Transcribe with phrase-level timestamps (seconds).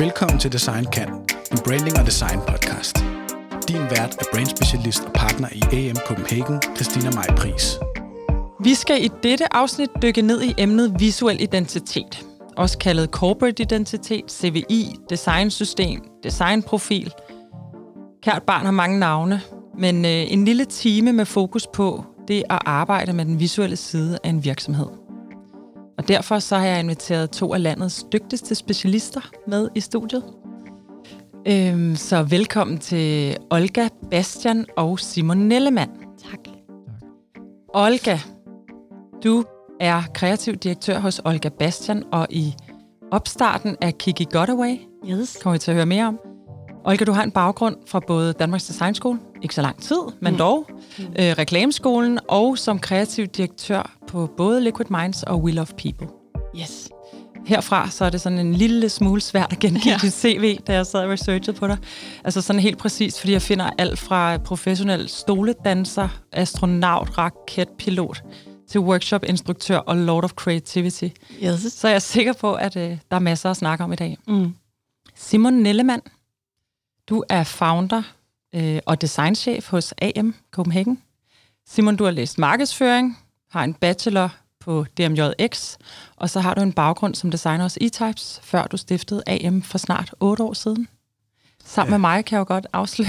[0.00, 1.08] Velkommen til Design Kan,
[1.52, 2.96] en branding og design podcast.
[3.68, 7.78] Din vært er brandspecialist og partner i AM Copenhagen, Christina Maj Pris.
[8.64, 12.26] Vi skal i dette afsnit dykke ned i emnet visuel identitet,
[12.56, 17.12] også kaldet corporate identitet, CVI, designsystem, designprofil.
[18.22, 19.40] Kært barn har mange navne,
[19.78, 24.18] men øh, en lille time med fokus på det at arbejde med den visuelle side
[24.24, 25.07] af en virksomhed.
[25.98, 30.22] Og derfor så har jeg inviteret to af landets dygtigste specialister med i studiet.
[31.46, 35.90] Øhm, så velkommen til Olga Bastian og Simon Nellemann.
[36.30, 36.38] Tak.
[37.74, 38.18] Olga,
[39.24, 39.44] du
[39.80, 42.54] er kreativ direktør hos Olga Bastian, og i
[43.10, 44.76] opstarten af Kiki Gotaway
[45.08, 45.38] Yes.
[45.42, 46.18] kommer vi til at høre mere om.
[46.84, 50.38] Olga, du har en baggrund fra både Danmarks Designskole, ikke så lang tid, men mm.
[50.38, 50.66] dog,
[50.98, 56.08] øh, Reklameskolen, og som kreativ direktør på både Liquid Minds og We Love People.
[56.60, 56.88] Yes.
[57.46, 59.98] Herfra så er det sådan en lille smule svært at gengive Ja.
[60.02, 61.76] dit CV, da jeg sad og researchede på dig.
[62.24, 68.22] Altså sådan helt præcist, fordi jeg finder alt fra professionel stoledanser, astronaut, raketpilot,
[68.68, 71.08] til workshop-instruktør og Lord of Creativity.
[71.44, 71.72] Yes.
[71.72, 74.18] Så jeg er sikker på, at øh, der er masser at snakke om i dag.
[74.26, 74.54] Mm.
[75.14, 76.02] Simon Nellemann,
[77.08, 78.02] du er founder
[78.54, 81.02] øh, og designchef hos AM Copenhagen.
[81.66, 83.18] Simon, du har læst markedsføring,
[83.50, 85.76] har en bachelor på DMJX,
[86.16, 89.78] og så har du en baggrund som designer hos E-Types, før du stiftede AM for
[89.78, 90.88] snart otte år siden.
[91.64, 91.98] Sammen Ja.
[91.98, 93.08] med mig kan jeg jo godt afsløre.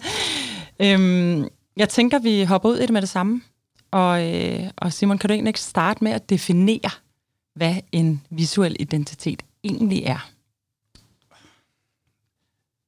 [0.82, 3.42] øhm, jeg tænker, vi hopper ud i det med det samme.
[3.90, 6.90] Og, øh, og Simon, kan du egentlig ikke starte med at definere,
[7.54, 10.28] hvad en visuel identitet egentlig er?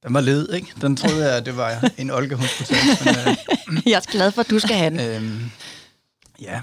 [0.03, 0.73] Den var led, ikke?
[0.81, 3.37] Den troede jeg, at det var en Olga, hun skulle tage.
[3.69, 4.99] Men, Jeg er glad for, at du skal have den.
[4.99, 5.51] øh, øhm,
[6.41, 6.61] ja.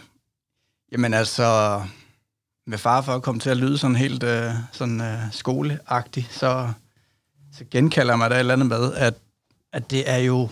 [0.93, 1.83] Jamen altså,
[2.67, 6.73] med far for at komme til at lyde sådan helt øh, sådan, øh, skoleagtig, så,
[7.57, 9.15] så genkalder jeg mig der et eller andet med, at,
[9.73, 10.49] at det er jo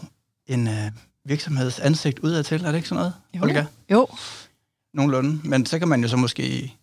[0.47, 0.91] en øh,
[1.25, 2.65] virksomheds ansigt udadtil.
[2.65, 3.43] Er det ikke sådan noget, Jo.
[3.43, 3.65] Olga?
[3.91, 4.09] Jo.
[4.95, 5.41] Nogenlunde.
[5.49, 6.77] Men så kan man jo så måske,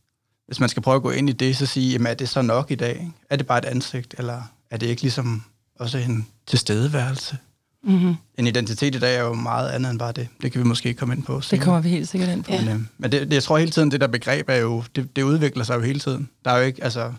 [0.48, 2.42] hvis man skal prøve at gå ind i det, så sige, jamen er det så
[2.42, 2.90] nok i dag?
[2.92, 3.12] Ikke?
[3.30, 4.42] Er det bare et ansigt, eller
[4.72, 5.44] er det ikke ligesom
[5.80, 7.38] også en tilstedeværelse?
[7.84, 8.16] Mm-hmm.
[8.38, 10.28] En identitet i dag er jo meget andet end bare det.
[10.42, 11.66] Det kan vi måske komme ind på Det senere.
[11.66, 12.52] kommer vi helt sikkert ind på.
[12.52, 12.62] Ja.
[12.66, 15.16] Men, øh, men det, det, jeg tror hele tiden, det der begreb er jo, det,
[15.16, 16.30] det udvikler sig jo hele tiden.
[16.46, 17.14] Der er jo ikke, altså,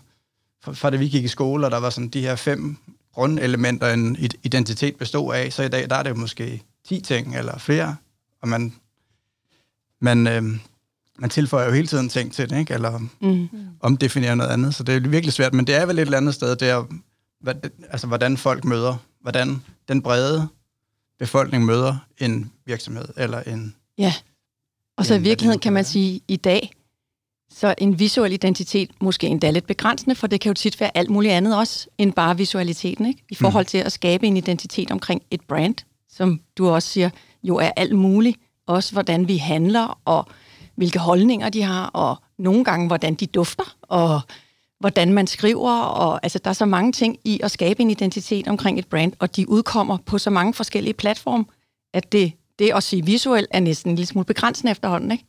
[0.64, 2.76] fra, fra det vi gik i skole, og der var sådan de her fem
[3.14, 7.00] grundelementer, en id- identitet bestod af, så i dag, der er det jo måske 10
[7.00, 7.96] ting eller flere,
[8.42, 8.72] og man,
[10.00, 10.42] man, øh,
[11.18, 12.74] man tilføjer jo hele tiden ting til det, ikke?
[12.74, 13.48] eller Mm.
[13.80, 16.34] omdefinerer noget andet, så det er virkelig svært, men det er vel et eller andet
[16.34, 16.84] sted, det er,
[17.40, 17.54] hvad,
[17.90, 20.48] altså, hvordan folk møder, hvordan den brede
[21.18, 23.74] befolkning møder en virksomhed, eller en...
[23.98, 24.14] Ja.
[24.96, 26.72] Og så i virkeligheden kan man sige, i dag,
[27.50, 31.10] så en visuel identitet måske endda lidt begrænsende, for det kan jo tit være alt
[31.10, 33.24] muligt andet også, end bare visualiteten, ikke?
[33.30, 35.74] I forhold til at skabe en identitet omkring et brand,
[36.08, 37.10] som du også siger,
[37.42, 38.38] jo er alt muligt.
[38.66, 40.28] Også hvordan vi handler, og
[40.74, 44.20] hvilke holdninger de har, og nogle gange, hvordan de dufter, og
[44.80, 48.48] hvordan man skriver, og altså, der er så mange ting i at skabe en identitet
[48.48, 51.44] omkring et brand, og de udkommer på så mange forskellige platforme,
[51.92, 55.24] at det, det at sige visuel er næsten en lille smule begrænsende efterhånden, ikke?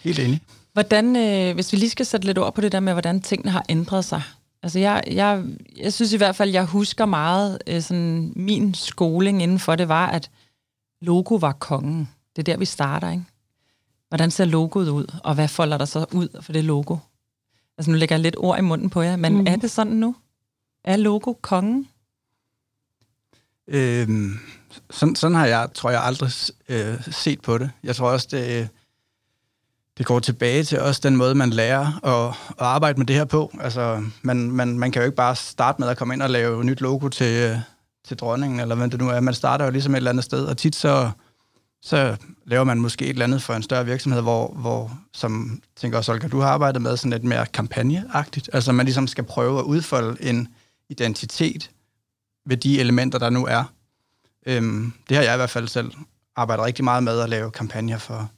[0.00, 0.40] Helt enig.
[0.72, 3.50] Hvordan, øh, hvis vi lige skal sætte lidt ord på det der med, hvordan tingene
[3.50, 4.22] har ændret sig.
[4.62, 5.44] Altså jeg, jeg,
[5.76, 9.88] jeg synes i hvert fald, jeg husker meget, øh, sådan min skoling inden for det
[9.88, 10.30] var, at
[11.00, 12.08] logo var kongen.
[12.36, 13.24] Det er der, vi starter, ikke?
[14.16, 16.96] Hvordan ser logoet ud, og hvad folder der så ud for det logo?
[17.78, 19.46] Altså nu lægger jeg lidt ord i munden på jer, men mm.
[19.46, 20.16] er det sådan nu?
[20.84, 21.88] Er logo kongen?
[23.68, 24.38] Øhm,
[24.90, 26.30] sådan, sådan har jeg, tror jeg, aldrig
[26.68, 27.70] øh, set på det.
[27.82, 28.68] Jeg tror også, det,
[29.98, 33.24] det går tilbage til også den måde, man lærer at, at arbejde med det her
[33.24, 33.50] på.
[33.60, 36.60] Altså, man, man, man kan jo ikke bare starte med at komme ind og lave
[36.60, 37.58] et nyt logo til, øh,
[38.04, 39.20] til dronningen, eller hvad det nu er.
[39.20, 41.10] Man starter jo ligesom et eller andet sted, og tit så,
[41.86, 45.98] så laver man måske et eller andet for en større virksomhed, hvor, hvor som tænker
[45.98, 48.50] også, Olga, du har arbejdet med sådan lidt mere kampagneagtigt.
[48.52, 50.48] Altså man ligesom skal prøve at udfolde en
[50.88, 51.70] identitet
[52.46, 53.64] ved de elementer, der nu er.
[54.46, 55.92] Øhm, det har jeg i hvert fald selv
[56.36, 58.30] arbejdet rigtig meget med at lave kampagner for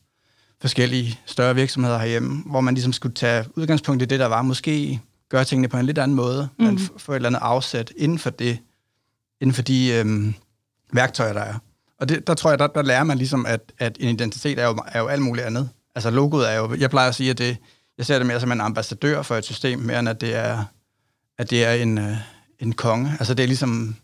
[0.60, 4.42] forskellige større virksomheder herhjemme, hvor man ligesom skulle tage udgangspunkt i det, der var.
[4.42, 6.64] Måske gøre tingene på en lidt anden måde, mm.
[6.64, 8.58] men få et eller andet afsæt inden for det,
[9.40, 10.34] inden for de øhm,
[10.92, 11.54] værktøjer, der er.
[12.00, 14.66] Og det, der tror jeg, der, der lærer man ligesom, at, at en identitet er
[14.66, 15.68] jo, er jo alt muligt andet.
[15.94, 17.56] Altså logoet er jo, jeg plejer at sige, at det,
[17.98, 20.64] jeg ser det mere som en ambassadør for et system, mere end at det er,
[21.38, 22.16] at det er en, øh,
[22.58, 23.10] en konge.
[23.18, 23.96] Altså det er ligesom,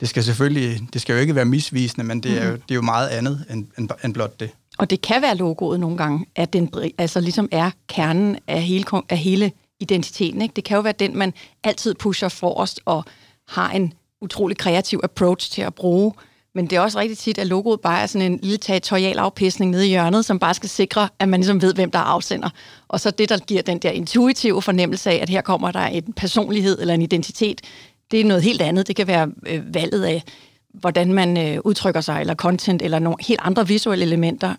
[0.00, 2.74] det skal selvfølgelig, det skal jo ikke være misvisende, men det er jo, det er
[2.74, 4.50] jo meget andet end, end, end blot det.
[4.78, 8.84] Og det kan være logoet nogle gange, at den altså ligesom er kernen af hele,
[9.08, 10.42] af hele identiteten.
[10.42, 10.52] Ikke?
[10.56, 11.32] Det kan jo være den, man
[11.64, 13.04] altid pusher forrest og
[13.48, 16.12] har en utrolig kreativ approach til at bruge.
[16.54, 19.70] Men det er også rigtig tit, at logoet bare er sådan en lille territorial afpisning
[19.70, 22.48] nede i hjørnet, som bare skal sikre, at man ligesom ved, hvem der er afsender.
[22.88, 26.12] Og så det, der giver den der intuitive fornemmelse af, at her kommer der en
[26.12, 27.60] personlighed eller en identitet,
[28.10, 28.86] det er noget helt andet.
[28.86, 30.22] Det kan være øh, valget af,
[30.74, 34.54] hvordan man øh, udtrykker sig, eller content, eller nogle helt andre visuelle elementer,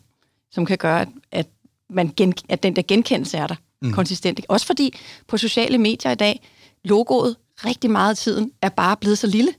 [0.52, 1.48] som kan gøre, at, at,
[1.90, 3.94] man gen, at den der genkendelse er der mm.
[3.94, 4.40] konsistent.
[4.50, 6.50] Også fordi på sociale medier i dag,
[6.84, 7.36] logoet
[7.66, 9.52] rigtig meget af tiden er bare blevet så lille.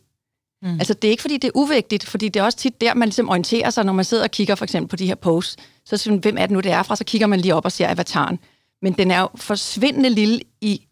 [0.65, 0.71] Mm.
[0.71, 3.09] Altså det er ikke fordi, det er uvigtigt, fordi det er også tit der, man
[3.09, 5.57] ligesom orienterer sig, når man sidder og kigger for eksempel på de her posts.
[5.85, 6.97] Så siger man, hvem er det nu, det er fra?
[6.97, 8.39] Så kigger man lige op og ser avataren.
[8.83, 10.87] Men den er jo forsvindende lille i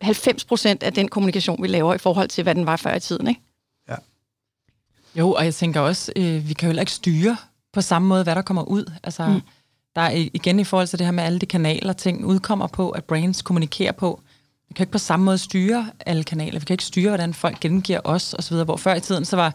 [0.00, 3.00] 90 procent af den kommunikation, vi laver i forhold til, hvad den var før i
[3.00, 3.40] tiden, ikke?
[3.88, 3.94] Ja.
[5.18, 7.36] Jo, og jeg tænker også, øh, vi kan jo heller ikke styre
[7.72, 8.92] på samme måde, hvad der kommer ud.
[9.02, 9.40] Altså, mm.
[9.94, 12.90] der er igen i forhold til det her med alle de kanaler, ting udkommer på,
[12.90, 14.20] at brands kommunikerer på.
[14.68, 16.58] Vi kan ikke på samme måde styre alle kanaler.
[16.58, 18.56] Vi kan ikke styre, hvordan folk gengiver os osv.
[18.56, 19.54] Hvor før i tiden, så var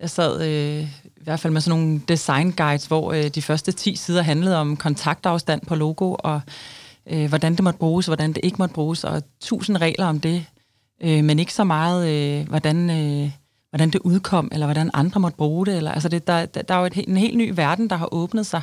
[0.00, 0.82] jeg sad øh,
[1.16, 4.56] i hvert fald med sådan nogle design guides, hvor øh, de første 10 sider handlede
[4.56, 6.40] om kontaktafstand på logo, og
[7.10, 10.46] øh, hvordan det måtte bruges, hvordan det ikke måtte bruges, og tusind regler om det,
[11.02, 13.30] øh, men ikke så meget, øh, hvordan, øh,
[13.70, 15.76] hvordan det udkom, eller hvordan andre måtte bruge det.
[15.76, 18.14] Eller, altså det, der, der, der er jo et, en helt ny verden, der har
[18.14, 18.62] åbnet sig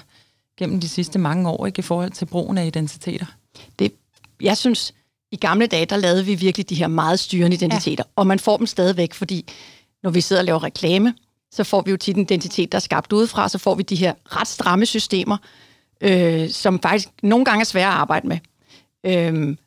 [0.58, 3.26] gennem de sidste mange år, ikke i forhold til brugen af identiteter.
[3.80, 3.94] Det,
[4.42, 4.94] jeg synes,
[5.32, 8.12] i gamle dage, der lavede vi virkelig de her meget styrende identiteter, ja.
[8.16, 9.46] og man får dem stadigvæk, fordi
[10.04, 11.14] når vi sidder og laver reklame,
[11.52, 13.96] så får vi jo tit en identitet, der er skabt udefra, så får vi de
[13.96, 15.38] her ret stramme systemer,
[16.02, 18.38] øh, som faktisk nogle gange er svære at arbejde med.
[19.06, 19.58] Øh,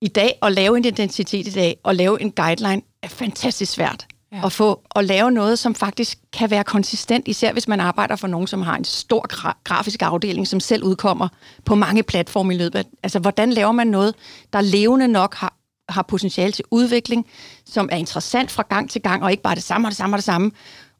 [0.00, 4.06] I dag, at lave en identitet i dag, og lave en guideline, er fantastisk svært.
[4.32, 4.46] Ja.
[4.46, 8.26] At få at lave noget, som faktisk kan være konsistent, især hvis man arbejder for
[8.26, 11.28] nogen, som har en stor gra- grafisk afdeling, som selv udkommer
[11.64, 12.84] på mange platforme i løbet af...
[13.02, 14.14] Altså, hvordan laver man noget,
[14.52, 15.54] der levende nok har,
[15.88, 17.26] har potentiale til udvikling,
[17.66, 20.14] som er interessant fra gang til gang, og ikke bare det samme og det samme
[20.14, 20.50] og det samme,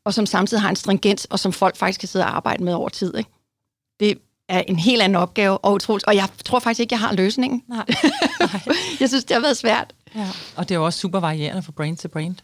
[0.05, 2.73] og som samtidig har en stringens, og som folk faktisk kan sidde og arbejde med
[2.73, 3.17] over tid.
[3.17, 3.31] Ikke?
[4.01, 6.07] Det, er en helt anden opgave, og utroligt.
[6.07, 7.63] Og jeg tror faktisk ikke, jeg har løsningen.
[7.69, 7.85] Nej.
[8.41, 8.61] Nej.
[9.01, 9.93] jeg synes, det har været svært.
[10.15, 10.29] Ja.
[10.57, 12.41] Og det er jo også super varierende fra brain til brain,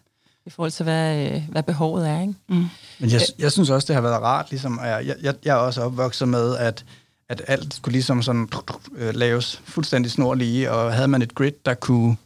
[0.46, 2.20] i forhold til, hvad, hvad behovet er.
[2.20, 2.34] Ikke?
[2.48, 2.66] Mm.
[2.98, 4.50] Men jeg, jeg synes også, det har været rart.
[4.50, 6.84] Ligesom, jeg, jeg, jeg er også opvokset med, at,
[7.28, 8.48] at alt skulle ligesom sådan,
[8.96, 12.16] øh, laves fuldstændig snor lige, og havde man et grid, der kunne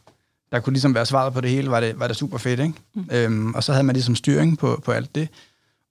[0.52, 2.74] der kunne ligesom være svaret på det hele, var det, var det super fedt, ikke?
[2.94, 3.08] Mm.
[3.12, 5.28] Øhm, og så havde man ligesom styring på, på alt det.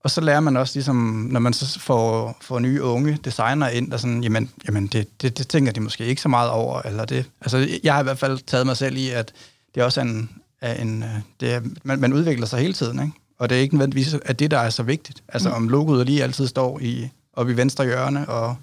[0.04, 0.96] Og så lærer man også, ligesom,
[1.32, 5.38] når man så får, får nye unge designer ind, der sådan, jamen, jamen det, det,
[5.38, 6.82] det tænker de måske ikke så meget over.
[6.82, 7.26] Eller det.
[7.42, 9.34] Altså, jeg har i hvert fald taget mig selv i, at
[9.76, 10.30] det også er en,
[10.62, 11.04] er en
[11.40, 13.14] det er, man, man udvikler sig hele tiden, ikke?
[13.40, 15.24] Og det er ikke nødvendigvis at det, der er så vigtigt.
[15.28, 15.56] Altså, mm.
[15.56, 18.56] om logoet lige altid står i, oppe i venstre hjørne, og,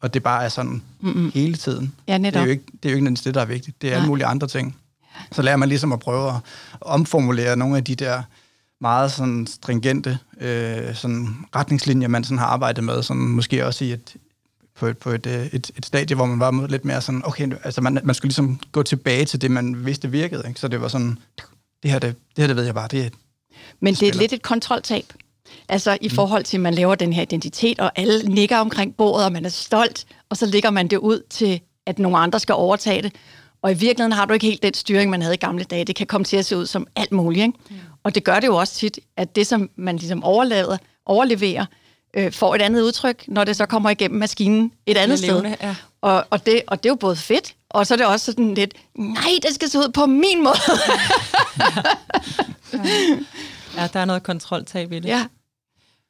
[0.00, 1.30] og det bare er sådan Mm-mm.
[1.34, 1.94] hele tiden.
[2.08, 2.32] Ja, netop.
[2.32, 3.82] Det er jo ikke det, er jo ikke det, der er vigtigt.
[3.82, 3.96] Det er Nej.
[3.96, 4.76] alle mulige andre ting.
[5.32, 6.34] Så lærer man ligesom at prøve at
[6.80, 8.22] omformulere nogle af de der
[8.80, 13.92] meget sådan stringente øh, sådan retningslinjer, man sådan har arbejdet med, som måske også i
[13.92, 14.16] et,
[14.80, 17.52] på, et, på et, øh, et, et stadie, hvor man var lidt mere sådan, okay,
[17.64, 20.60] altså man, man skulle ligesom gå tilbage til det, man vidste virkede, ikke?
[20.60, 21.18] så det var sådan,
[21.82, 23.08] det her, det, det her, det ved jeg bare, det er
[23.80, 25.12] Men det er lidt et kontroltab.
[25.68, 26.14] Altså i mm.
[26.14, 29.44] forhold til, at man laver den her identitet, og alle nikker omkring bordet, og man
[29.44, 33.12] er stolt, og så lægger man det ud til, at nogle andre skal overtage det.
[33.62, 35.84] Og i virkeligheden har du ikke helt den styring, man havde i gamle dage.
[35.84, 37.42] Det kan komme til at se ud som alt muligt.
[37.42, 37.58] Ikke?
[37.70, 37.76] Mm.
[38.02, 40.76] Og det gør det jo også tit, at det, som man ligesom overlader,
[41.06, 41.66] overleverer,
[42.16, 45.68] øh, får et andet udtryk, når det så kommer igennem maskinen et andet levende, sted.
[45.68, 45.76] Ja.
[46.00, 48.54] Og, og, det, og det er jo både fedt, og så er det også sådan
[48.54, 50.56] lidt, nej, det skal se ud på min måde.
[52.72, 53.82] ja.
[53.82, 55.08] ja, der er noget kontroltab i det.
[55.08, 55.26] Ja.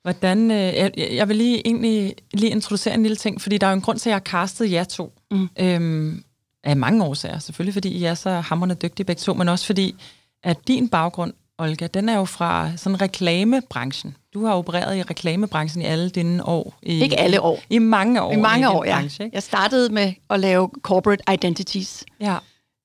[0.03, 3.71] Hvordan, øh, jeg, jeg vil lige egentlig lige introducere en lille ting, fordi der er
[3.71, 5.13] jo en grund til, at jeg har castet jer to.
[5.31, 5.49] Mm.
[5.59, 6.25] Øhm,
[6.65, 7.39] af mange årsager.
[7.39, 9.95] Selvfølgelig fordi I er så hammerende dygtige begge to, men også fordi,
[10.43, 14.17] at din baggrund, Olga, den er jo fra sådan reklamebranchen.
[14.35, 16.79] Du har opereret i reklamebranchen i alle dine år.
[16.83, 17.61] I, Ikke alle år.
[17.71, 18.33] I mange år.
[18.33, 18.95] I mange i år, ja.
[18.95, 19.35] Branche, ikke?
[19.35, 22.05] Jeg startede med at lave corporate identities.
[22.21, 22.37] Ja,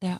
[0.03, 0.15] ja.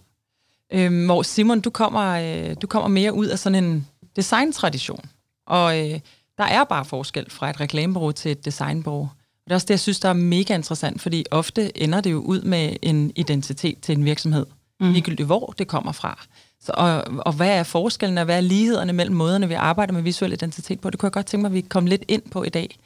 [0.74, 2.04] Øhm, hvor Simon, du kommer,
[2.50, 5.06] øh, du kommer mere ud af sådan en designtradition.
[5.48, 6.00] Og øh,
[6.38, 9.10] der er bare forskel fra et reklamebureau til et designbureau.
[9.46, 12.20] Det er også det, jeg synes, der er mega interessant, fordi ofte ender det jo
[12.20, 14.46] ud med en identitet til en virksomhed,
[14.80, 14.92] mm.
[14.92, 16.26] ligegyldigt hvor det kommer fra.
[16.66, 20.02] Så, og, og hvad er forskellen, og hvad er lighederne mellem måderne, vi arbejder med
[20.02, 20.90] visuel identitet på?
[20.90, 22.78] Det kunne jeg godt tænke mig, at vi kom lidt ind på i dag.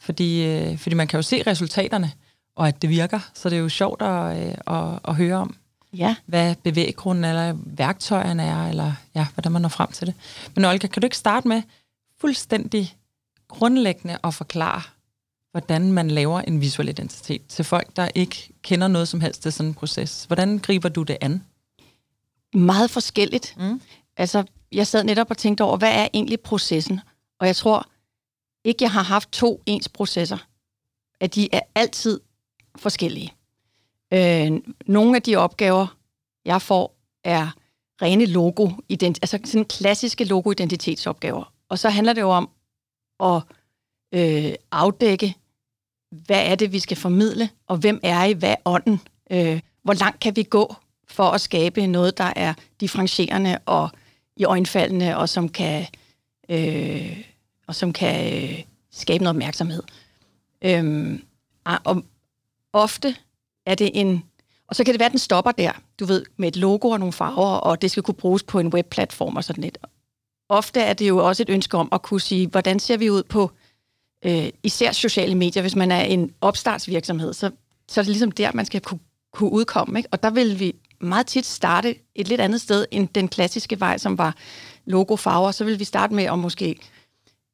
[0.00, 2.12] Fordi, øh, fordi man kan jo se resultaterne,
[2.56, 5.56] og at det virker, så det er jo sjovt at, øh, at, at høre om,
[5.92, 6.16] ja.
[6.26, 10.14] hvad bevæggrunden eller værktøjerne er, eller ja, hvordan man når frem til det.
[10.54, 11.62] Men Olga, kan du ikke starte med
[12.20, 12.96] fuldstændig
[13.48, 14.82] grundlæggende at forklare,
[15.50, 19.52] hvordan man laver en visuel identitet til folk, der ikke kender noget som helst til
[19.52, 20.24] sådan en proces.
[20.24, 21.42] Hvordan griber du det an?
[22.54, 23.54] Meget forskelligt.
[23.58, 23.80] Mm.
[24.16, 27.00] Altså, jeg sad netop og tænkte over, hvad er egentlig processen?
[27.40, 27.86] Og jeg tror
[28.64, 30.38] ikke, jeg har haft to ens processer.
[31.20, 32.20] At de er altid
[32.76, 33.34] forskellige.
[34.12, 34.52] Øh,
[34.86, 35.96] nogle af de opgaver,
[36.44, 37.50] jeg får, er
[38.02, 41.52] rene logo, altså sådan klassiske logo-identitetsopgaver.
[41.68, 42.50] Og så handler det jo om
[43.20, 43.42] at
[44.14, 45.34] øh, afdække,
[46.10, 49.00] hvad er det, vi skal formidle, og hvem er I, hvad er ånden?
[49.30, 50.74] Øh, hvor langt kan vi gå
[51.14, 53.90] for at skabe noget, der er differentierende og
[54.36, 55.86] i øjenfaldende, og som kan,
[56.48, 57.20] øh,
[57.66, 59.82] og som kan øh, skabe noget opmærksomhed.
[60.62, 61.22] Øhm,
[61.66, 62.04] ah, og
[62.72, 63.16] ofte
[63.66, 64.24] er det en...
[64.68, 66.98] Og så kan det være, at den stopper der, du ved, med et logo og
[66.98, 69.78] nogle farver, og det skal kunne bruges på en webplatform og sådan lidt.
[70.48, 73.22] Ofte er det jo også et ønske om at kunne sige, hvordan ser vi ud
[73.22, 73.50] på
[74.24, 77.50] øh, især sociale medier, hvis man er en opstartsvirksomhed, så,
[77.88, 79.00] så er det ligesom der, man skal kunne,
[79.32, 79.98] kunne udkomme.
[79.98, 80.08] Ikke?
[80.12, 83.98] Og der vil vi meget tit starte et lidt andet sted end den klassiske vej,
[83.98, 84.36] som var
[84.86, 85.50] logo, farver.
[85.50, 86.76] Så vil vi starte med at måske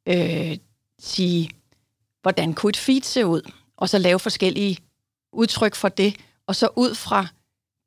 [0.08, 0.56] øh,
[0.98, 1.50] sige,
[2.22, 3.50] hvordan kunne et feed se ud?
[3.76, 4.78] Og så lave forskellige
[5.32, 6.16] udtryk for det.
[6.46, 7.26] Og så ud fra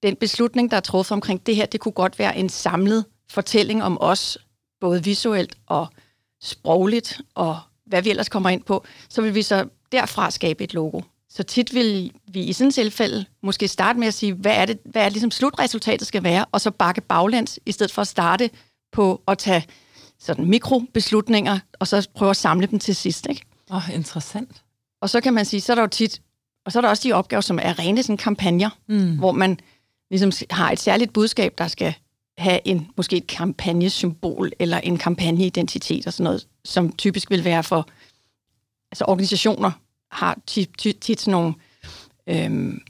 [0.03, 3.83] den beslutning, der er truffet omkring det her, det kunne godt være en samlet fortælling
[3.83, 4.37] om os,
[4.81, 5.87] både visuelt og
[6.41, 10.73] sprogligt, og hvad vi ellers kommer ind på, så vil vi så derfra skabe et
[10.73, 11.01] logo.
[11.35, 14.65] Så tit vil vi i sådan et tilfælde måske starte med at sige, hvad er
[14.65, 18.01] det, hvad er det ligesom slutresultatet skal være, og så bakke baglæns, i stedet for
[18.01, 18.49] at starte
[18.91, 19.65] på at tage
[20.19, 23.27] sådan mikrobeslutninger, og så prøve at samle dem til sidst.
[23.29, 23.45] Ikke?
[23.71, 24.63] Åh, oh, interessant.
[25.01, 26.21] Og så kan man sige, så er der jo tit,
[26.65, 29.17] og så er der også de opgaver, som er rene sådan kampagner, mm.
[29.17, 29.59] hvor man
[30.09, 31.93] ligesom har et særligt budskab, der skal
[32.37, 37.63] have en måske et kampagnesymbol eller en kampagneidentitet og sådan noget, som typisk vil være
[37.63, 37.87] for
[38.91, 39.71] altså organisationer
[40.13, 41.53] har tit, tit, tit sådan nogle
[42.27, 42.81] øhm,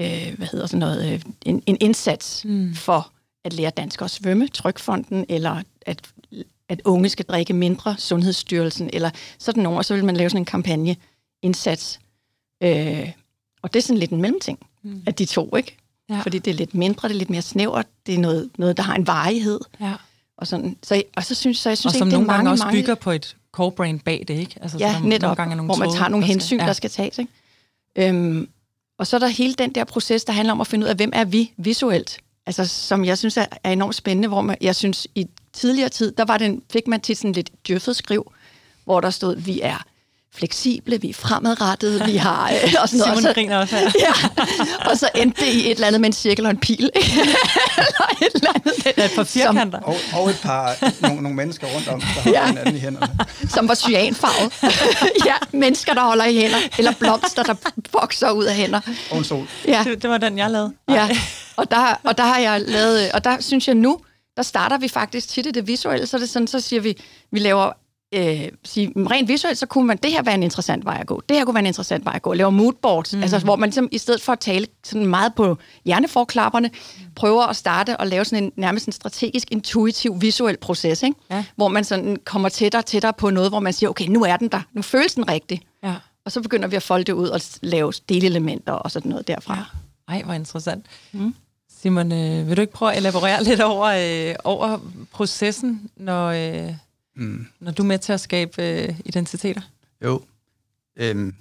[0.00, 2.74] øh, hvad hedder sådan noget øh, en, en indsats mm.
[2.74, 3.12] for
[3.44, 6.10] at lære dansk at svømme, Trykfonden, eller at,
[6.68, 10.42] at unge skal drikke mindre, Sundhedsstyrelsen, eller sådan nogle, og så vil man lave sådan
[10.42, 12.00] en kampagneindsats.
[12.62, 13.10] Øh,
[13.62, 15.02] og det er sådan lidt en mellemting mm.
[15.06, 15.76] af de to, ikke?
[16.10, 16.20] Ja.
[16.20, 18.82] Fordi det er lidt mindre, det er lidt mere snævert, det er noget, noget der
[18.82, 19.60] har en varighed.
[19.80, 19.94] Ja.
[20.38, 22.44] Og, sådan, så, og så synes så jeg synes og som ikke, det er gange
[22.44, 24.54] mange, også bygger på et core brand bag det, ikke?
[24.62, 26.66] Altså, ja, netop, nogle gange nogle hvor man tager nogle der hensyn, skal, ja.
[26.66, 27.18] der skal tages.
[27.18, 27.32] Ikke?
[27.96, 28.48] Øhm,
[28.98, 30.96] og så er der hele den der proces, der handler om at finde ud af,
[30.96, 32.18] hvem er vi visuelt?
[32.46, 36.12] Altså, som jeg synes er, er enormt spændende, hvor man, jeg synes, i tidligere tid,
[36.12, 38.32] der var den, fik man tit sådan lidt djøffet skriv,
[38.84, 39.84] hvor der stod, vi er
[40.36, 42.50] fleksible, vi er fremadrettede, vi har...
[42.50, 43.18] Øh, og sådan noget.
[43.18, 43.92] Simon griner også her.
[44.06, 44.12] ja,
[44.90, 46.90] og så endte det i et eller andet med en cirkel og en pil.
[46.94, 48.84] eller et eller andet.
[48.84, 49.80] Det er et par firkanter.
[49.80, 52.46] Som, og, og et par, nogle, nogle mennesker rundt om, der har ja.
[52.46, 53.18] hinanden i hænderne.
[53.48, 54.52] Som var cyanfarvet.
[55.26, 56.58] ja, mennesker, der holder i hænder.
[56.78, 57.54] Eller blomster, der
[57.92, 58.80] vokser ud af hænder.
[59.10, 59.48] Og en sol.
[59.68, 59.84] Ja.
[59.84, 60.72] Det, det var den, jeg lavede.
[60.88, 61.08] Ja,
[61.56, 63.12] og der, og der har jeg lavet...
[63.12, 63.98] Og der synes jeg nu,
[64.36, 66.96] der starter vi faktisk tit i det visuelle, så er det sådan, så siger vi,
[67.32, 67.72] vi laver
[68.14, 71.22] øh, sige, rent visuelt, så kunne man, det her være en interessant vej at gå.
[71.28, 72.32] Det her kunne være en interessant vej at gå.
[72.32, 73.22] Lave moodboards, mm.
[73.22, 76.70] altså, hvor man ligesom, i stedet for at tale sådan meget på hjerneforklapperne,
[77.14, 81.16] prøver at starte og lave sådan en nærmest en strategisk, intuitiv, visuel proces, ikke?
[81.30, 81.44] Ja.
[81.56, 84.36] hvor man sådan kommer tættere og tættere på noget, hvor man siger, okay, nu er
[84.36, 85.60] den der, nu føles den rigtig.
[85.82, 85.94] Ja.
[86.24, 89.54] Og så begynder vi at folde det ud og lave delelementer og sådan noget derfra.
[89.54, 90.12] Ja.
[90.14, 90.86] Ej, hvor interessant.
[91.12, 91.34] Mm.
[91.80, 93.86] Simon, øh, vil du ikke prøve at elaborere lidt over,
[94.30, 94.78] øh, over
[95.12, 96.26] processen, når...
[96.26, 96.74] Øh
[97.16, 97.46] Mm.
[97.60, 99.60] Når du er med til at skabe øh, identiteter?
[100.04, 100.22] Jo.
[100.96, 101.34] Øhm,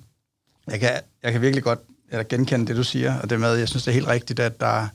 [0.67, 0.91] jeg, kan,
[1.23, 1.79] jeg kan virkelig godt
[2.09, 4.59] eller genkende det, du siger, og det med, jeg synes, det er helt rigtigt, at,
[4.59, 4.87] der,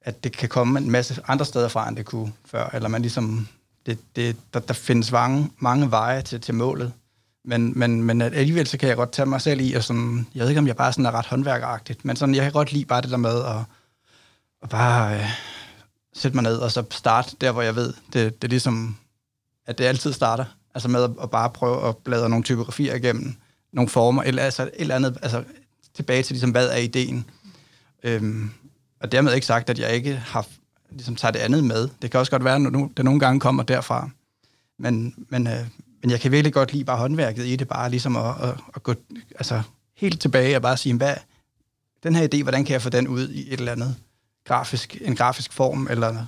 [0.00, 3.02] at det kan komme en masse andre steder fra, end det kunne før, eller man
[3.02, 3.48] ligesom,
[3.86, 6.92] det, det, der, der findes mange, mange veje til, til målet,
[7.44, 10.42] men, men, men alligevel så kan jeg godt tage mig selv i, og sådan, jeg
[10.42, 12.84] ved ikke, om jeg bare sådan er ret håndværkeragtigt, men sådan, jeg kan godt lide
[12.84, 13.60] bare det der med at,
[14.62, 15.26] at bare øh,
[16.14, 18.96] sætte mig ned, og så starte der, hvor jeg ved, det, det ligesom
[19.68, 20.44] at det altid starter.
[20.74, 23.34] Altså med at, bare prøve at bladre nogle typografier igennem,
[23.72, 25.44] nogle former, eller altså et eller andet, altså
[25.94, 27.24] tilbage til ligesom, hvad er ideen.
[28.02, 28.50] Øhm,
[29.00, 30.46] og dermed ikke sagt, at jeg ikke har
[30.90, 31.88] ligesom tager det andet med.
[32.02, 34.10] Det kan også godt være, at det nogle gange kommer derfra.
[34.78, 35.66] Men, men, øh,
[36.02, 38.82] men jeg kan virkelig godt lide bare håndværket i det, bare ligesom at, at, at
[38.82, 38.94] gå
[39.30, 39.62] altså,
[39.96, 41.14] helt tilbage og bare sige, hvad,
[42.02, 43.96] den her idé, hvordan kan jeg få den ud i et eller andet
[44.44, 46.26] grafisk, en grafisk form, eller,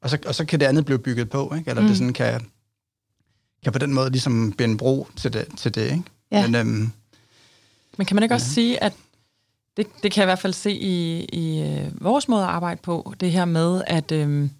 [0.00, 1.70] og, så, og så kan det andet blive bygget på, ikke?
[1.70, 1.88] eller mm.
[1.88, 2.46] det sådan kan,
[3.64, 6.02] kan på den måde ligesom binde bro til det, til det ikke?
[6.32, 6.46] Ja.
[6.46, 6.90] Men, øhm,
[7.96, 8.36] Men kan man ikke ja.
[8.36, 8.92] også sige, at
[9.76, 12.80] det, det kan jeg i hvert fald se i, i øh, vores måde at arbejde
[12.82, 14.50] på, det her med, at øhm,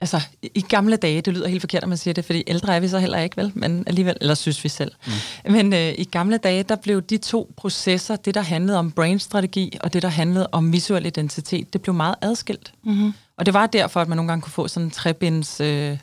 [0.00, 0.20] altså,
[0.54, 2.88] i gamle dage, det lyder helt forkert, at man siger det, fordi ældre er vi
[2.88, 3.52] så heller ikke, vel?
[3.54, 4.92] Men alligevel, eller synes vi selv.
[5.06, 5.52] Mm.
[5.52, 9.78] Men øh, i gamle dage, der blev de to processer, det der handlede om brainstrategi,
[9.80, 12.72] og det der handlede om visuel identitet, det blev meget adskilt.
[12.84, 13.12] Mm-hmm.
[13.36, 15.60] Og det var derfor, at man nogle gange kunne få sådan en trebinds...
[15.60, 15.98] Øh,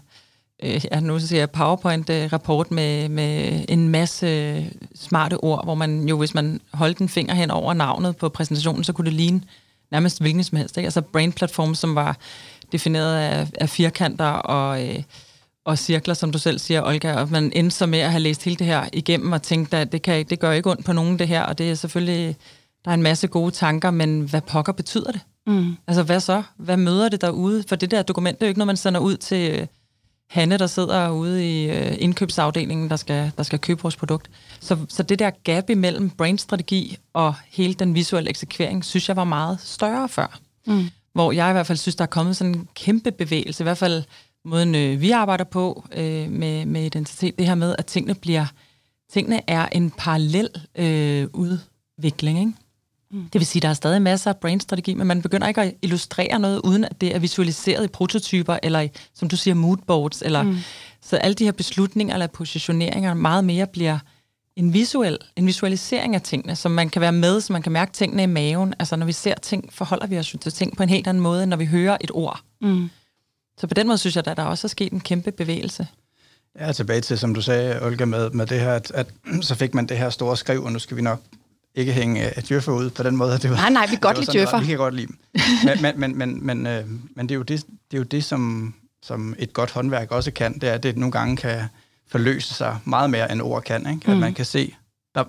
[0.64, 6.18] øh, ja, nu siger jeg PowerPoint-rapport med, med en masse smarte ord, hvor man jo,
[6.18, 9.42] hvis man holdt en finger hen over navnet på præsentationen, så kunne det ligne
[9.92, 10.78] nærmest hvilken som helst.
[10.78, 10.88] Ikke?
[10.88, 12.18] Altså Brain Platform, som var
[12.72, 15.04] defineret af, af firkanter og, øh,
[15.66, 18.44] og cirkler, som du selv siger, Olga, og man endte så med at have læst
[18.44, 21.20] hele det her igennem og tænkt, at det, kan, det gør ikke ondt på nogen
[21.20, 22.36] det her, og det er selvfølgelig,
[22.86, 25.22] der er en masse gode tanker, men hvad pokker betyder det?
[25.48, 25.78] Mm.
[25.88, 26.44] Altså hvad så?
[26.58, 27.64] Hvad møder det derude?
[27.70, 29.68] For det der dokument, det er jo ikke noget, man sender ud til øh,
[30.30, 34.30] Hanne, der sidder ude i øh, indkøbsafdelingen, der skal, der skal købe vores produkt.
[34.60, 39.24] Så, så det der gap imellem brainstrategi og hele den visuelle eksekvering, synes jeg var
[39.24, 40.40] meget større før.
[40.68, 43.66] Mm hvor jeg i hvert fald synes, der er kommet sådan en kæmpe bevægelse, i
[43.66, 44.04] hvert fald
[44.46, 48.46] måden øh, vi arbejder på øh, med, med identitet, det her med, at tingene bliver,
[49.12, 52.54] tingene er en parallel øh, udvikling, ikke?
[53.16, 53.30] Mm.
[53.34, 55.74] Det vil sige, at der er stadig masser af brainstrategi, men man begynder ikke at
[55.82, 60.22] illustrere noget, uden at det er visualiseret i prototyper, eller i, som du siger, moodboards,
[60.22, 60.58] eller mm.
[61.02, 64.00] så alle de her beslutninger eller positioneringer meget mere bliver
[64.56, 67.92] en visuel, en visualisering af tingene, som man kan være med, så man kan mærke
[67.92, 68.74] tingene i maven.
[68.80, 71.44] Altså når vi ser ting, forholder vi os til ting på en helt anden måde,
[71.44, 72.42] end når vi hører et ord.
[72.62, 72.90] Mm.
[73.58, 75.88] Så på den måde synes jeg, at der også er sket en kæmpe bevægelse.
[76.60, 79.08] Ja, tilbage til, som du sagde, Olga, med, med det her, at, at
[79.42, 81.22] så fik man det her store skriv, og nu skal vi nok
[81.76, 83.38] ikke hænge uh, djøffer ud på den måde.
[83.38, 84.60] Det var, nej, nej, vi kan godt lide djøffer.
[84.60, 85.18] Vi kan godt lide dem.
[85.66, 88.24] men, men, men, men, men, uh, men det er jo det, det, er jo det
[88.24, 91.62] som, som et godt håndværk også kan, det er, at det nogle gange kan
[92.08, 93.90] forløse sig meget mere, end ord kan.
[93.90, 94.08] Ikke?
[94.08, 94.20] At mm.
[94.20, 94.76] man kan se,
[95.16, 95.24] der,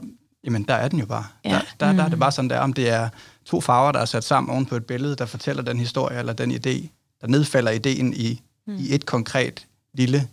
[0.44, 1.24] jamen der er den jo bare.
[1.44, 1.50] Ja.
[1.50, 1.96] Der, der, mm.
[1.96, 3.08] der er det bare sådan der, om det er
[3.44, 6.32] to farver, der er sat sammen oven på et billede, der fortæller den historie eller
[6.32, 6.88] den idé,
[7.20, 8.76] der nedfælder ideen i, mm.
[8.78, 10.28] i et konkret lille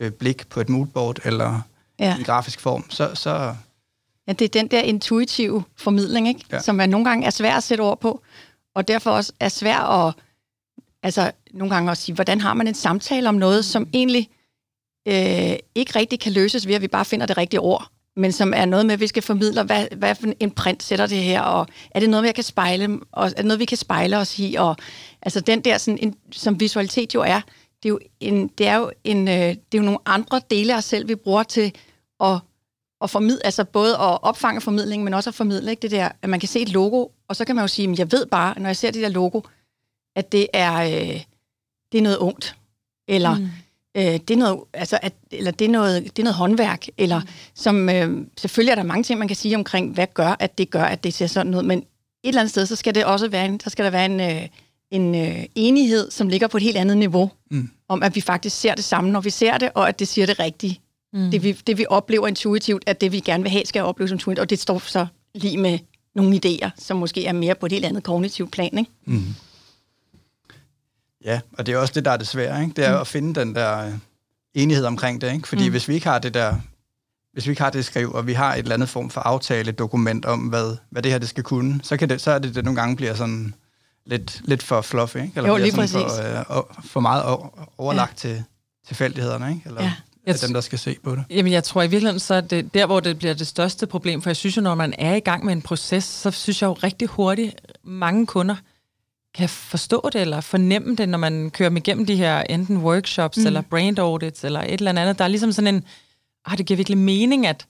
[0.00, 1.60] øh, blik på et moodboard eller
[1.98, 2.16] ja.
[2.16, 3.54] en grafisk form, så, så...
[4.28, 6.44] Ja, det er den der intuitive formidling, ikke?
[6.52, 6.60] Ja.
[6.60, 8.22] som er nogle gange er svær at sætte ord på,
[8.74, 10.14] og derfor også er svær at
[11.02, 14.28] altså, nogle gange at sige, hvordan har man en samtale om noget, som egentlig
[15.08, 18.52] øh, ikke rigtig kan løses ved, at vi bare finder det rigtige ord, men som
[18.56, 21.40] er noget med, at vi skal formidle, hvad, hvad for en print sætter det her,
[21.40, 24.38] og er det noget, jeg kan spejle, og er det noget, vi kan spejle os
[24.38, 24.76] i, og
[25.22, 27.40] altså den der, sådan, en, som visualitet jo er,
[27.82, 30.72] det er jo, en, det er jo, en, øh, det er jo nogle andre dele
[30.72, 31.72] af os selv, vi bruger til
[32.20, 32.38] at,
[33.00, 35.82] at formidle, altså både at opfange formidling, men også at formidle ikke?
[35.82, 37.98] det der, at man kan se et logo, og så kan man jo sige, at
[37.98, 39.40] jeg ved bare, når jeg ser det der logo,
[40.16, 41.22] at det er, øh,
[41.92, 42.56] det er noget ungt,
[43.08, 43.48] eller mm
[43.98, 47.20] øh, det er noget, altså, at, eller det er noget, det er noget håndværk, eller
[47.20, 47.26] mm.
[47.54, 50.70] som, øh, selvfølgelig er der mange ting, man kan sige omkring, hvad gør, at det
[50.70, 51.84] gør, at det ser sådan ud, men et
[52.24, 54.48] eller andet sted, så skal det også være en, så skal der være en, øh,
[54.90, 57.70] en øh, enighed, som ligger på et helt andet niveau, mm.
[57.88, 60.26] om at vi faktisk ser det samme, når vi ser det, og at det siger
[60.26, 60.80] det rigtige.
[61.12, 61.30] Mm.
[61.30, 64.38] Det, vi, det vi oplever intuitivt, at det vi gerne vil have, skal opleves intuitivt,
[64.38, 65.78] og det står så lige med
[66.14, 68.90] nogle idéer, som måske er mere på et helt andet kognitivt plan, ikke?
[69.04, 69.34] Mm.
[71.24, 72.74] Ja, og det er også det, der er det svære, ikke?
[72.76, 73.00] Det er mm.
[73.00, 73.92] at finde den der øh,
[74.54, 75.48] enighed omkring det, ikke?
[75.48, 75.70] Fordi mm.
[75.70, 76.56] hvis vi ikke har det der,
[77.32, 79.72] hvis vi ikke har det skriv, og vi har et eller andet form for aftale,
[79.72, 82.54] dokument om, hvad, hvad det her det skal kunne, så, kan det, så er det,
[82.54, 83.54] det nogle gange bliver sådan
[84.06, 85.32] lidt, lidt for fluffy, ikke?
[85.36, 85.92] Eller jo, lige præcis.
[85.92, 87.24] For, øh, for meget
[87.78, 88.28] overlagt ja.
[88.28, 88.44] til
[88.86, 89.62] tilfældighederne, ikke?
[89.66, 89.92] Eller, ja.
[90.28, 91.24] Jeg dem, der skal se på det?
[91.30, 94.22] Jamen, jeg tror i virkeligheden, så er det der, hvor det bliver det største problem,
[94.22, 96.68] for jeg synes jo, når man er i gang med en proces, så synes jeg
[96.68, 98.54] jo rigtig hurtigt, mange kunder
[99.34, 103.36] kan forstå det eller fornemme det, når man kører dem igennem de her enten workshops
[103.36, 103.46] mm.
[103.46, 105.18] eller brand audits eller et eller andet.
[105.18, 105.84] Der er ligesom sådan en,
[106.44, 107.66] ah, det giver virkelig mening, at,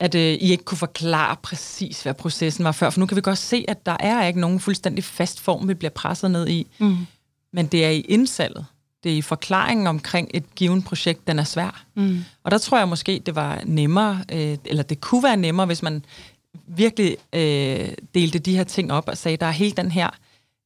[0.00, 3.20] at uh, I ikke kunne forklare præcis, hvad processen var før, for nu kan vi
[3.20, 6.66] godt se, at der er ikke nogen fuldstændig fast form, vi bliver presset ned i.
[6.78, 6.96] Mm.
[7.52, 8.66] Men det er i indsalget.
[9.04, 11.84] Det i forklaringen omkring et givet projekt, den er svær.
[11.94, 12.24] Mm.
[12.44, 15.82] Og der tror jeg måske, det var nemmere, øh, eller det kunne være nemmere, hvis
[15.82, 16.04] man
[16.66, 20.10] virkelig øh, delte de her ting op og sagde, der er helt den her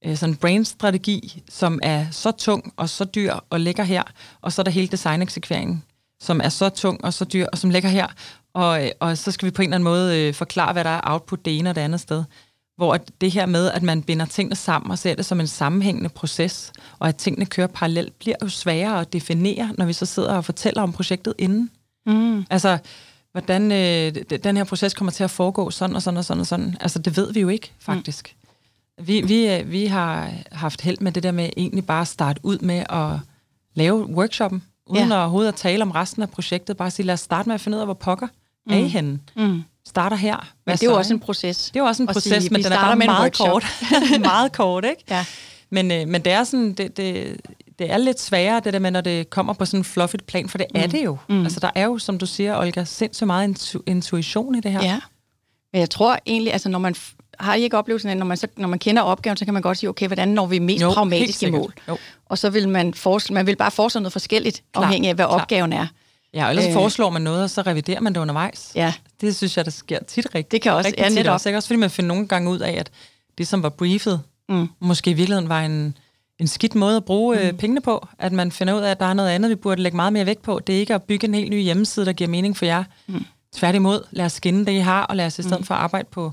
[0.05, 4.03] øh, sådan brain-strategi, som er så tung og så dyr og ligger her,
[4.41, 5.83] og så er der hele design-eksekveringen,
[6.21, 8.07] som er så tung og så dyr og som ligger her,
[8.55, 10.91] og, øh, og så skal vi på en eller anden måde øh, forklare, hvad der
[10.91, 12.25] er output det ene og det andet sted.
[12.77, 16.09] Hvor det her med, at man binder tingene sammen og ser det som en sammenhængende
[16.09, 20.35] proces, og at tingene kører parallelt, bliver jo sværere at definere, når vi så sidder
[20.35, 21.71] og fortæller om projektet inden.
[22.07, 22.45] Mm.
[22.51, 22.79] Altså,
[23.33, 26.47] hvordan øh, den her proces kommer til at foregå sådan og sådan og sådan og
[26.47, 26.77] sådan.
[26.81, 28.37] Altså, det ved vi jo ikke, faktisk.
[28.37, 29.07] Mm.
[29.07, 32.41] Vi, vi, øh, vi har haft held med det der med egentlig bare at starte
[32.43, 33.19] ud med at
[33.75, 35.15] lave workshoppen, uden ja.
[35.15, 36.77] at overhovedet at tale om resten af projektet.
[36.77, 38.29] Bare sige, lad os starte med at finde ud af, hvor pokker
[38.67, 38.73] mm.
[38.73, 39.19] er I henne.
[39.37, 39.63] Mm.
[39.87, 40.37] Starter her.
[40.37, 41.71] Hvad men det er jo også en proces.
[41.71, 43.65] Det er jo også en proces, sige, men den er bare meget kort.
[44.21, 45.05] meget kort, ikke?
[45.11, 45.25] Ja.
[45.71, 47.41] Men, øh, men det er sådan, det, det,
[47.79, 50.49] det er lidt sværere, det der med, når det kommer på sådan en fluffet plan,
[50.49, 50.81] for det mm.
[50.81, 51.17] er det jo.
[51.29, 51.43] Mm.
[51.43, 54.83] Altså, der er jo, som du siger, Olga, sindssygt meget intu- intuition i det her.
[54.83, 55.01] Ja.
[55.73, 56.95] Men jeg tror egentlig, altså når man
[57.41, 59.63] har I ikke oplevelsen af, når man, så, når man kender opgaven, så kan man
[59.63, 61.75] godt sige, okay, hvordan når vi mest jo, pragmatiske mål?
[61.89, 61.99] Jo.
[62.27, 64.83] Og så vil man, forestille, man vil bare foreslå noget forskelligt, Klar.
[64.83, 65.41] afhængig af, hvad Klar.
[65.41, 65.87] opgaven er.
[66.35, 68.73] Ja, og ellers øh, foreslår man noget, og så reviderer man det undervejs.
[68.75, 68.95] Ja.
[69.21, 70.53] Det synes jeg, der sker tit rigtigt.
[70.53, 71.33] Det kan også, rigtig ja, netop.
[71.33, 71.57] Også, ikke?
[71.57, 72.91] også fordi man finder nogle gange ud af, at
[73.39, 74.69] det, som var briefet, mm.
[74.81, 75.97] måske i virkeligheden var en,
[76.39, 77.57] en skidt måde at bruge øh, mm.
[77.57, 78.09] pengene på.
[78.19, 80.27] At man finder ud af, at der er noget andet, vi burde lægge meget mere
[80.27, 80.61] vægt på.
[80.67, 82.85] Det er ikke at bygge en helt ny hjemmeside, der giver mening for jer.
[83.07, 83.25] Mm.
[83.53, 85.67] Tværtimod, lad os skinne det, I har, og lad os i stedet mm.
[85.67, 86.33] for arbejde på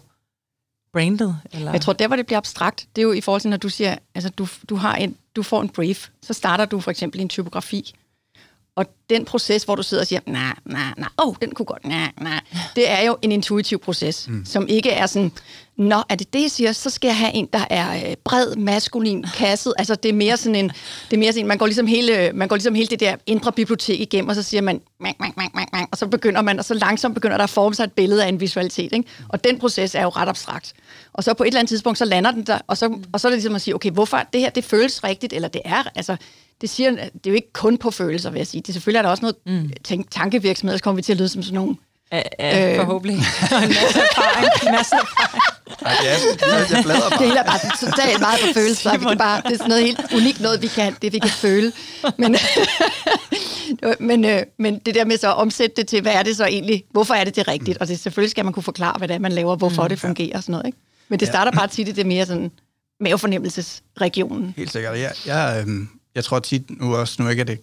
[0.93, 1.37] brandet?
[1.51, 1.71] Eller?
[1.71, 3.69] Jeg tror, der hvor det bliver abstrakt, det er jo i forhold til, når du
[3.69, 7.21] siger, altså du, du, har en, du får en brief, så starter du for eksempel
[7.21, 7.93] en typografi,
[8.79, 11.65] og den proces, hvor du sidder og siger, nej, nej, nej, åh, oh, den kunne
[11.65, 12.39] godt, nej, nej,
[12.75, 14.45] det er jo en intuitiv proces, mm.
[14.45, 15.31] som ikke er sådan,
[15.77, 18.55] nå, er det det, jeg siger, så skal jeg have en, der er øh, bred,
[18.55, 19.73] maskulin, kasset.
[19.77, 20.69] Altså, det er mere sådan en,
[21.09, 23.51] det er mere sådan, man går ligesom hele, man går ligesom hele det der indre
[23.51, 26.59] bibliotek igennem, og så siger man, mang, mang, mang, mang, mang, og så begynder man,
[26.59, 29.09] og så langsomt begynder der at forme sig et billede af en visualitet, ikke?
[29.29, 30.73] Og den proces er jo ret abstrakt.
[31.13, 33.27] Og så på et eller andet tidspunkt, så lander den der, og så, og så
[33.27, 35.83] er det ligesom at sige, okay, hvorfor det her, det føles rigtigt, eller det er,
[35.95, 36.15] altså,
[36.61, 38.61] det, siger, det er jo ikke kun på følelser, vil jeg sige.
[38.61, 39.71] Det selvfølgelig er der også noget mm.
[39.83, 41.75] tænk, tankevirksomhed, så kommer vi til at lyde som sådan nogle
[42.11, 43.15] Ja, ja øh, forhåbentlig.
[43.17, 44.47] en masse erfaring.
[44.67, 45.43] En masse erfaring.
[45.85, 47.27] Ej, det er, jeg bladrer bare.
[47.27, 48.97] Det er bare totalt meget på følelser.
[48.97, 51.29] Vi kan bare, det er sådan noget helt unikt noget, vi kan, det vi kan
[51.29, 51.71] føle.
[52.17, 52.35] Men,
[54.09, 56.45] men, øh, men det der med så at omsætte det til, hvad er det så
[56.45, 56.83] egentlig?
[56.91, 57.77] Hvorfor er det det rigtigt?
[57.77, 59.99] Og det, selvfølgelig skal man kunne forklare, hvad det er, man laver, hvorfor mm, det
[59.99, 60.65] fungerer og sådan noget.
[60.65, 60.77] Ikke?
[61.09, 62.51] Men det starter bare tit i det mere sådan
[62.99, 64.53] mavefornemmelsesregionen.
[64.57, 64.99] Helt sikkert.
[64.99, 67.59] Jeg, jeg, øh, jeg tror tit nu også, nu ikke er det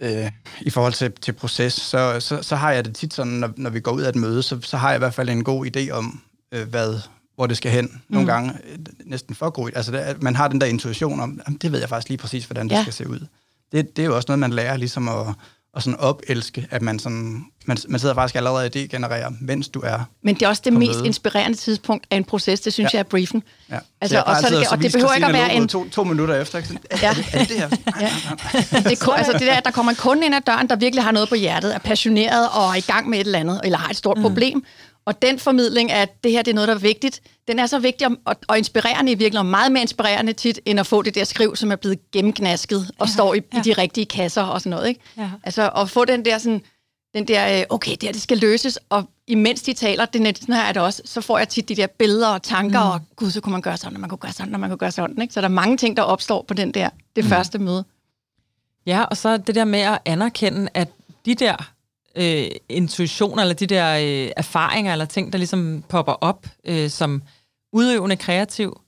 [0.00, 3.50] øh, i forhold til, til proces, så, så, så har jeg det tit sådan, når,
[3.56, 5.44] når vi går ud af et møde, så, så har jeg i hvert fald en
[5.44, 7.00] god idé om, øh, hvad,
[7.34, 8.02] hvor det skal hen.
[8.08, 8.26] Nogle mm.
[8.26, 9.70] gange øh, næsten for god.
[9.74, 12.44] Altså, det, man har den der intuition om, jamen, det ved jeg faktisk lige præcis,
[12.44, 12.82] hvordan det ja.
[12.82, 13.26] skal se ud.
[13.72, 15.26] Det, det er jo også noget, man lærer ligesom at,
[15.76, 19.80] at sådan opelske, at man, sådan, man, man sidder faktisk allerede og idé-genererer, mens du
[19.84, 21.06] er Men det er også det mest møde.
[21.06, 22.98] inspirerende tidspunkt af en proces, det synes ja.
[22.98, 23.42] jeg er briefen.
[23.70, 23.78] Ja.
[24.00, 25.68] Altså, og, så det, og det behøver ikke at være en...
[25.68, 26.78] To, to minutter efter, ikke?
[26.90, 27.08] Er, ja.
[27.08, 27.68] er, det, er det det her?
[28.00, 28.10] ja.
[28.90, 31.12] det, altså det der, at der kommer en kunde ind ad døren, der virkelig har
[31.12, 33.90] noget på hjertet, er passioneret og er i gang med et eller andet, eller har
[33.90, 34.22] et stort mm.
[34.22, 34.64] problem,
[35.08, 37.66] og den formidling af, at det her det er noget, der er vigtigt, den er
[37.66, 41.02] så vigtig og, og inspirerende i virkeligheden, og meget mere inspirerende tit, end at få
[41.02, 43.58] det der skriv, som er blevet gennemgnasket og ja, står i, ja.
[43.58, 44.88] i de rigtige kasser og sådan noget.
[44.88, 45.00] Ikke?
[45.18, 45.30] Ja.
[45.44, 46.62] Altså at få den der sådan,
[47.14, 50.32] den der, øh, okay, det her det skal løses, og imens de taler, det er
[50.40, 52.90] sådan her er det også, så får jeg tit de der billeder og tanker, mm.
[52.90, 54.78] og gud, så kunne man gøre sådan, og man kunne gøre sådan, og man kunne
[54.78, 55.22] gøre sådan.
[55.22, 55.34] Ikke?
[55.34, 57.30] Så der er mange ting, der opstår på den der, det mm.
[57.30, 57.84] første møde.
[58.86, 60.88] Ja, og så det der med at anerkende, at
[61.26, 61.72] de der
[62.16, 67.22] øh, intuitioner, eller de der øh, erfaringer, eller ting, der ligesom popper op øh, som
[67.72, 68.80] udøvende kreativ,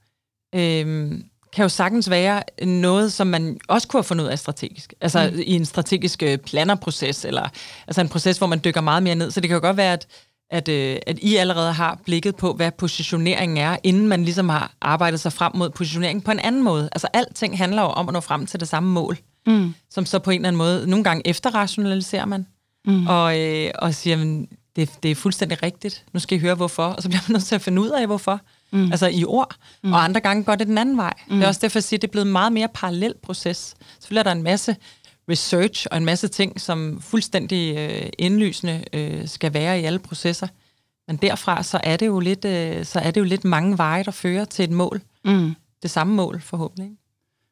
[0.55, 1.13] øh,
[1.53, 4.95] kan jo sagtens være noget, som man også kunne have fundet ud af strategisk.
[5.01, 5.39] Altså mm.
[5.39, 7.49] i en strategisk øh, plannerproces, eller
[7.87, 9.31] altså en proces, hvor man dykker meget mere ned.
[9.31, 10.07] Så det kan jo godt være, at,
[10.51, 14.73] at, øh, at I allerede har blikket på, hvad positioneringen er, inden man ligesom har
[14.81, 16.89] arbejdet sig frem mod positioneringen på en anden måde.
[16.93, 19.75] Altså alting handler jo om at nå frem til det samme mål, mm.
[19.91, 22.47] som så på en eller anden måde, nogle gange efterrationaliserer man,
[22.87, 23.07] mm.
[23.07, 26.85] og, øh, og siger, men det, det er fuldstændig rigtigt, nu skal I høre hvorfor,
[26.85, 28.41] og så bliver man nødt til at finde ud af, hvorfor.
[28.73, 28.93] Mm.
[28.93, 29.57] Altså i ord.
[29.83, 29.93] Mm.
[29.93, 31.15] Og andre gange går det den anden vej.
[31.29, 31.37] Mm.
[31.37, 33.75] Det er også derfor, at sige, at det er blevet en meget mere parallel proces.
[34.01, 34.77] Selvfølgelig er der en masse
[35.31, 40.49] research og en masse ting, som fuldstændig øh, indlysende øh, skal være i alle processer.
[41.09, 44.05] Men derfra, så er det jo lidt, øh, så er det jo lidt mange veje,
[44.05, 45.03] der fører til et mål.
[45.25, 45.55] Mm.
[45.83, 46.91] Det samme mål, forhåbentlig.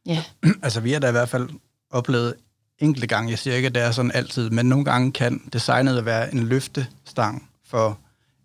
[0.06, 0.24] Ja.
[0.62, 1.48] altså, vi har da i hvert fald
[1.90, 2.34] oplevet
[2.80, 6.04] enkelte gange, jeg siger ikke, at det er sådan altid, men nogle gange kan designet
[6.04, 7.98] være en løftestang for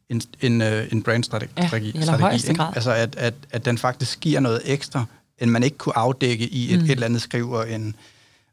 [0.10, 1.52] en, en, øh, en brandstrategi.
[1.58, 2.64] Ja, strategi, ikke?
[2.76, 5.06] Altså, at, at, at den faktisk giver noget ekstra,
[5.40, 6.86] end man ikke kunne afdække i et, mm.
[6.86, 7.96] et eller andet skriv og en,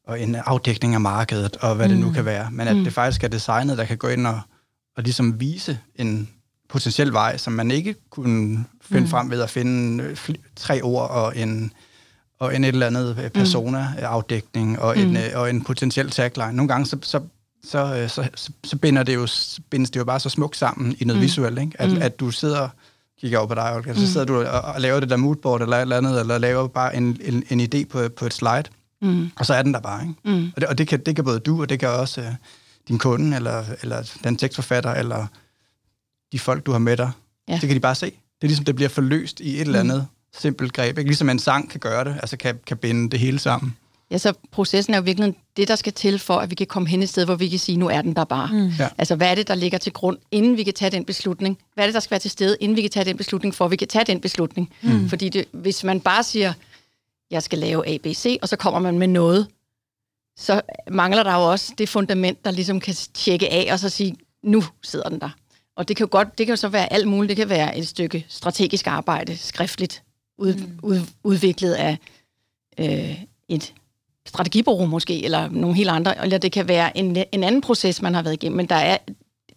[0.06, 1.92] og en afdækning af markedet, og hvad mm.
[1.92, 2.14] det nu mm.
[2.14, 2.50] kan være.
[2.50, 2.84] Men at mm.
[2.84, 4.40] det faktisk er designet, der kan gå ind og,
[4.96, 6.28] og ligesom vise en
[6.68, 9.08] potentiel vej, som man ikke kunne finde mm.
[9.08, 10.16] frem ved at finde øh,
[10.56, 11.72] tre ord og en,
[12.40, 15.02] og en et eller andet øh, persona-afdækning og, mm.
[15.02, 16.52] en, og en potentiel tagline.
[16.52, 17.20] Nogle gange så, så
[17.64, 19.28] så, øh, så, så, så binder det jo,
[19.70, 21.22] bindes det jo bare så smukt sammen i noget mm.
[21.22, 21.80] visuelt, ikke?
[21.80, 22.02] At, mm.
[22.02, 22.68] at du sidder,
[23.20, 24.06] kigger over på dig, Olga, så mm.
[24.06, 26.96] sidder du og, og laver det der moodboard eller et eller andet, eller laver bare
[26.96, 28.64] en, en, en idé på, på et slide,
[29.02, 29.30] mm.
[29.36, 30.14] og så er den der bare, ikke?
[30.24, 30.52] Mm.
[30.56, 32.26] Og, det, og det, kan, det kan både du, og det kan også uh,
[32.88, 35.26] din kunde, eller, eller den tekstforfatter, eller
[36.32, 37.10] de folk, du har med dig.
[37.48, 37.52] Ja.
[37.52, 38.06] Det kan de bare se.
[38.06, 39.90] Det er ligesom, det bliver forløst i et eller mm.
[39.90, 40.19] andet mm.
[40.36, 41.08] Simpelt greb, ikke?
[41.08, 43.76] Ligesom en sang kan gøre det, altså kan, kan binde det hele sammen.
[44.10, 46.88] Ja, så processen er jo virkelig det, der skal til for, at vi kan komme
[46.88, 48.48] hen et sted, hvor vi kan sige, nu er den der bare.
[48.52, 48.72] Mm.
[48.78, 48.88] Ja.
[48.98, 51.58] Altså, hvad er det, der ligger til grund, inden vi kan tage den beslutning?
[51.74, 53.64] Hvad er det, der skal være til stede, inden vi kan tage den beslutning, for
[53.64, 54.72] at vi kan tage den beslutning?
[54.82, 55.08] Mm.
[55.08, 56.52] Fordi det, hvis man bare siger,
[57.30, 59.46] jeg skal lave ABC, og så kommer man med noget,
[60.38, 64.16] så mangler der jo også det fundament, der ligesom kan tjekke af og så sige,
[64.42, 65.30] nu sidder den der.
[65.76, 67.28] Og det kan jo godt, det kan jo så være alt muligt.
[67.28, 70.02] Det kan være et stykke strategisk arbejde, skriftligt,
[70.40, 70.78] ud, mm.
[70.82, 71.98] ud, udviklet af
[72.78, 73.74] øh, et
[74.26, 78.14] strategibureau måske, eller nogle helt andre, eller det kan være en, en anden proces, man
[78.14, 78.56] har været igennem.
[78.56, 78.98] Men der er,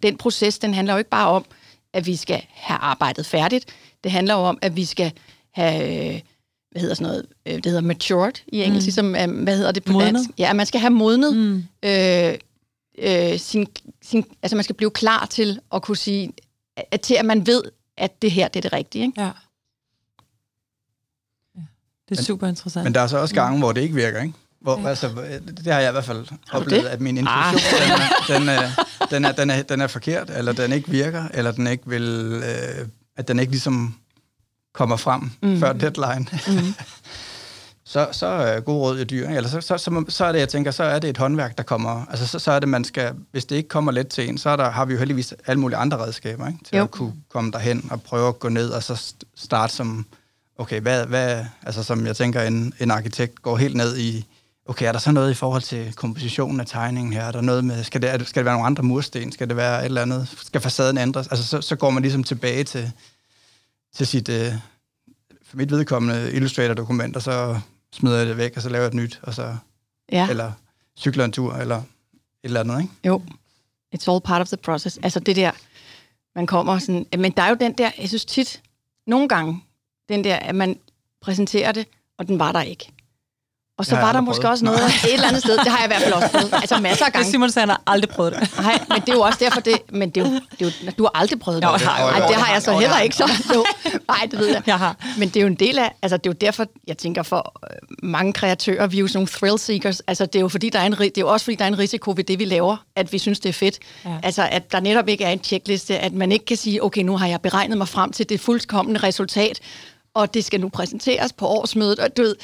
[0.03, 1.45] den proces, den handler jo ikke bare om,
[1.93, 3.65] at vi skal have arbejdet færdigt.
[4.03, 5.11] Det handler jo om, at vi skal
[5.53, 6.21] have,
[6.71, 8.85] hvad hedder sådan noget, øh, det hedder matured i engelsk, mm.
[8.85, 10.13] ligesom, øh, hvad hedder det på Modnet.
[10.13, 10.29] dansk?
[10.37, 11.63] Ja, man skal have modnet Mm.
[11.85, 12.33] øh,
[12.97, 13.67] øh, sin,
[14.01, 16.33] sin, altså man skal blive klar til at kunne sige,
[16.91, 17.63] at, til at man ved,
[17.97, 19.05] at det her, det er det rigtige.
[19.05, 19.21] Ikke?
[19.21, 19.29] Ja.
[22.09, 22.83] Det er Men- super interessant.
[22.83, 24.33] Men der er så også gange, hvor det ikke virker, ikke?
[24.61, 24.87] Hvor, ja.
[24.89, 25.09] altså,
[25.65, 26.89] det har jeg i hvert fald Har oplevet, det?
[26.89, 27.61] at min intuition,
[28.27, 28.69] den, er, den, er,
[29.11, 32.41] den, er, den, er, den er forkert, eller den ikke virker, eller den ikke vil,
[32.45, 32.87] øh,
[33.17, 33.95] at den ikke ligesom
[34.73, 35.59] kommer frem mm.
[35.59, 36.25] før deadline.
[36.47, 36.73] Mm.
[37.85, 39.29] så, så er gode råd i dyr.
[39.29, 41.63] Eller så, så, så, så er det, jeg tænker, så er det et håndværk, der
[41.63, 42.05] kommer...
[42.09, 43.13] Altså, så, så er det, man skal...
[43.31, 45.59] Hvis det ikke kommer let til en, så er der, har vi jo heldigvis alle
[45.59, 46.59] mulige andre redskaber, ikke?
[46.65, 46.83] Til Jo.
[46.83, 50.05] at kunne komme derhen og prøve at gå ned, og så st- starte som...
[50.57, 51.45] Okay, hvad, hvad...
[51.61, 54.25] Altså, som jeg tænker, en, en arkitekt går helt ned i...
[54.65, 57.23] Okay, er der så noget i forhold til kompositionen af tegningen her?
[57.23, 57.83] Er der noget med...
[57.83, 59.31] Skal det, skal det være nogle andre mursten?
[59.31, 60.35] Skal det være et eller andet?
[60.45, 61.27] Skal facaden ændres?
[61.27, 62.91] Altså, så, så går man ligesom tilbage til,
[63.95, 64.29] til sit...
[64.29, 64.53] Øh,
[65.43, 67.59] for mit vedkommende Illustrator-dokument, og så
[67.93, 69.55] smider jeg det væk, og så laver jeg et nyt, og så,
[70.11, 70.51] Ja, eller
[70.97, 71.83] cykler en tur, eller et
[72.43, 72.93] eller andet, ikke?
[73.05, 73.21] jo.
[73.95, 74.99] It's all part of the process.
[75.03, 75.51] Altså det der,
[76.35, 77.05] man kommer sådan...
[77.17, 78.61] Men der er jo den der, jeg synes tit,
[79.07, 79.63] nogle gange,
[80.09, 80.77] den der, at man
[81.21, 81.87] præsenterer det,
[82.19, 82.89] og den var der ikke.
[83.77, 84.51] Og så Det jeg var der måske prøvet.
[84.51, 85.57] også noget et eller andet sted.
[85.57, 86.53] Det har jeg i hvert fald også prøvet.
[86.53, 87.31] Altså masser af Det gange.
[87.31, 88.57] Simon sagde, han har aldrig prøvet det.
[88.59, 90.91] Nej, men det er jo også derfor, det, men det er jo, det er jo,
[90.97, 91.67] du har aldrig prøvet det.
[91.67, 92.09] Jo, jeg har.
[92.09, 92.71] Ej, det det har jeg så.
[92.71, 93.15] Jo, heller det ikke.
[93.15, 93.65] Så, jo.
[94.07, 94.61] Nej, det ved jeg.
[94.65, 94.95] Jeg har.
[95.19, 97.53] Men det er jo en del af, altså det er jo derfor, jeg tænker for
[97.71, 100.69] øh, mange kreatører, vi er jo sådan nogle thrill seekers, altså det er jo fordi,
[100.69, 102.45] der er en, det er jo også fordi, der er en risiko ved det, vi
[102.45, 103.79] laver, at vi synes, det er fedt.
[104.05, 104.09] Ja.
[104.23, 107.17] Altså at der netop ikke er en checkliste, at man ikke kan sige, okay, nu
[107.17, 109.59] har jeg beregnet mig frem til det fuldkommende resultat,
[110.13, 112.35] og det skal nu præsenteres på årsmødet, og du ved,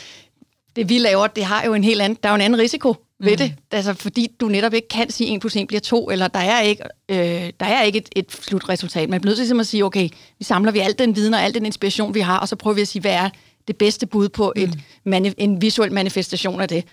[0.76, 2.96] det vi laver, det har jo en helt anden, der er jo en anden risiko
[3.24, 6.28] ved det, altså fordi du netop ikke kan sige 1 plus 1 bliver 2, eller
[6.28, 7.18] der er ikke, øh,
[7.60, 9.10] der er ikke et, et slutresultat.
[9.10, 11.42] Man bliver nødt til ligesom at sige, okay, vi samler vi al den viden og
[11.42, 13.30] al den inspiration, vi har, og så prøver vi at sige, hvad er
[13.68, 14.70] det bedste bud på et,
[15.06, 16.84] mani- en visuel manifestation af det.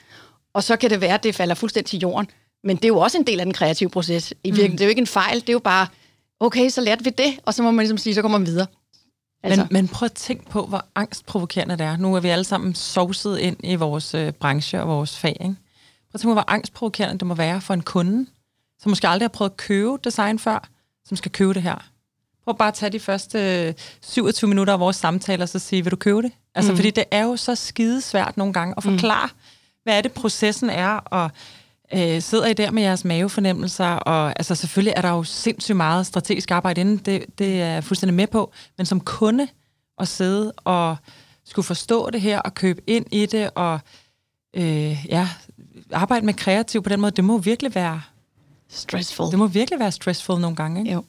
[0.55, 2.27] Og så kan det være, at det falder fuldstændig til jorden,
[2.65, 4.31] men det er jo også en del af den kreative proces.
[4.31, 5.87] I virkeligheden, det er jo ikke en fejl, det er jo bare,
[6.41, 8.67] okay, så lærte vi det, og så må man ligesom sige, så kommer man videre.
[9.43, 9.63] Altså.
[9.63, 11.97] Men, men prøv at tænke på, hvor angstprovokerende det er.
[11.97, 15.37] Nu er vi alle sammen sovset ind i vores øh, branche og vores fag.
[15.41, 15.45] Ikke?
[15.45, 18.27] Prøv at tænke på, hvor angstprovokerende det må være for en kunde,
[18.79, 20.69] som måske aldrig har prøvet at købe design før,
[21.05, 21.89] som skal købe det her.
[22.45, 25.83] Prøv bare at tage de første øh, 27 minutter af vores samtale og så sige,
[25.83, 26.33] vil du købe det?
[26.55, 26.77] Altså, mm.
[26.77, 29.39] fordi det er jo så skidesvært nogle gange at forklare, mm.
[29.83, 31.31] hvad er det, processen er, og
[31.95, 36.07] øh, sidder I der med jeres mavefornemmelser, og altså selvfølgelig er der jo sindssygt meget
[36.07, 39.49] strategisk arbejde inden, det, det er jeg fuldstændig med på, men som kunde
[39.99, 40.97] at sidde og
[41.45, 43.81] skulle forstå det her, og købe ind i det, og
[44.57, 45.29] øh, ja,
[45.93, 48.03] arbejde med kreativ på den måde, det må virkelig være,
[48.69, 49.31] Stressful.
[49.31, 50.93] det må virkelig være stressful nogle gange, ikke?
[50.93, 51.05] Jo.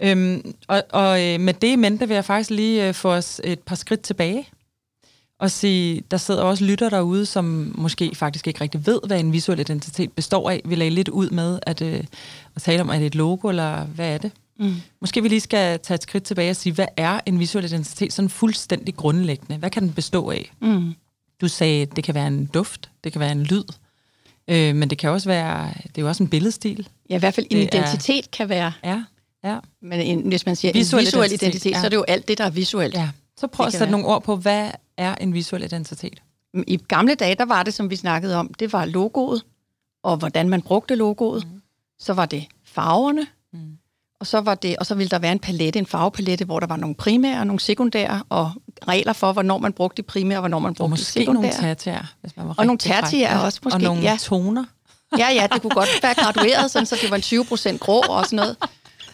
[0.00, 3.40] Øhm, og og øh, med det i mente vil jeg faktisk lige øh, få os
[3.44, 4.48] et par skridt tilbage
[5.40, 9.32] og sige, der sidder også lytter derude, som måske faktisk ikke rigtig ved, hvad en
[9.32, 10.60] visuel identitet består af.
[10.64, 12.04] Vi lagde lidt ud med at, øh,
[12.56, 14.32] at tale om, er det et logo, eller hvad er det?
[14.60, 14.74] Mm.
[15.00, 18.12] Måske vi lige skal tage et skridt tilbage og sige, hvad er en visuel identitet
[18.12, 19.56] sådan fuldstændig grundlæggende?
[19.56, 20.52] Hvad kan den bestå af?
[20.60, 20.94] Mm.
[21.40, 23.64] Du sagde, det kan være en duft, det kan være en lyd,
[24.48, 26.88] øh, men det kan også være, det er jo også en billedstil.
[27.10, 29.02] Ja, i hvert fald en Det er- identitet kan være Ja,
[29.44, 29.58] ja.
[29.82, 31.80] Men en, hvis man siger Visuel en visuel identitet, identitet, ja.
[31.80, 32.94] så er det jo alt det, der er visuelt.
[32.94, 33.08] ja.
[33.36, 33.90] Så prøv at sætte være.
[33.90, 36.22] nogle ord på, hvad er en visuel identitet?
[36.66, 39.42] I gamle dage, der var det, som vi snakkede om, det var logoet,
[40.02, 41.44] og hvordan man brugte logoet.
[41.52, 41.62] Mm.
[41.98, 43.60] Så var det farverne, Mm.
[44.20, 46.66] og så var det, og så ville der være en palette, en farvepalette, hvor der
[46.66, 48.52] var nogle primære og nogle sekundære, og
[48.88, 51.52] regler for, hvornår man brugte de primære, og hvornår man Og brugte de måske nogle
[51.52, 51.74] sekundære.
[51.74, 54.16] tertiære, hvis man var Og nogle tertiære også måske, Og nogle ja.
[54.20, 54.64] toner.
[55.18, 58.00] Ja, ja, det kunne godt være gradueret, sådan, så det var en 20 procent grå
[58.00, 58.56] og sådan noget.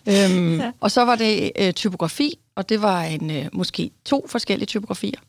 [0.09, 0.73] Øhm, ja.
[0.81, 5.20] Og så var det øh, typografi, og det var en øh, måske to forskellige typografier.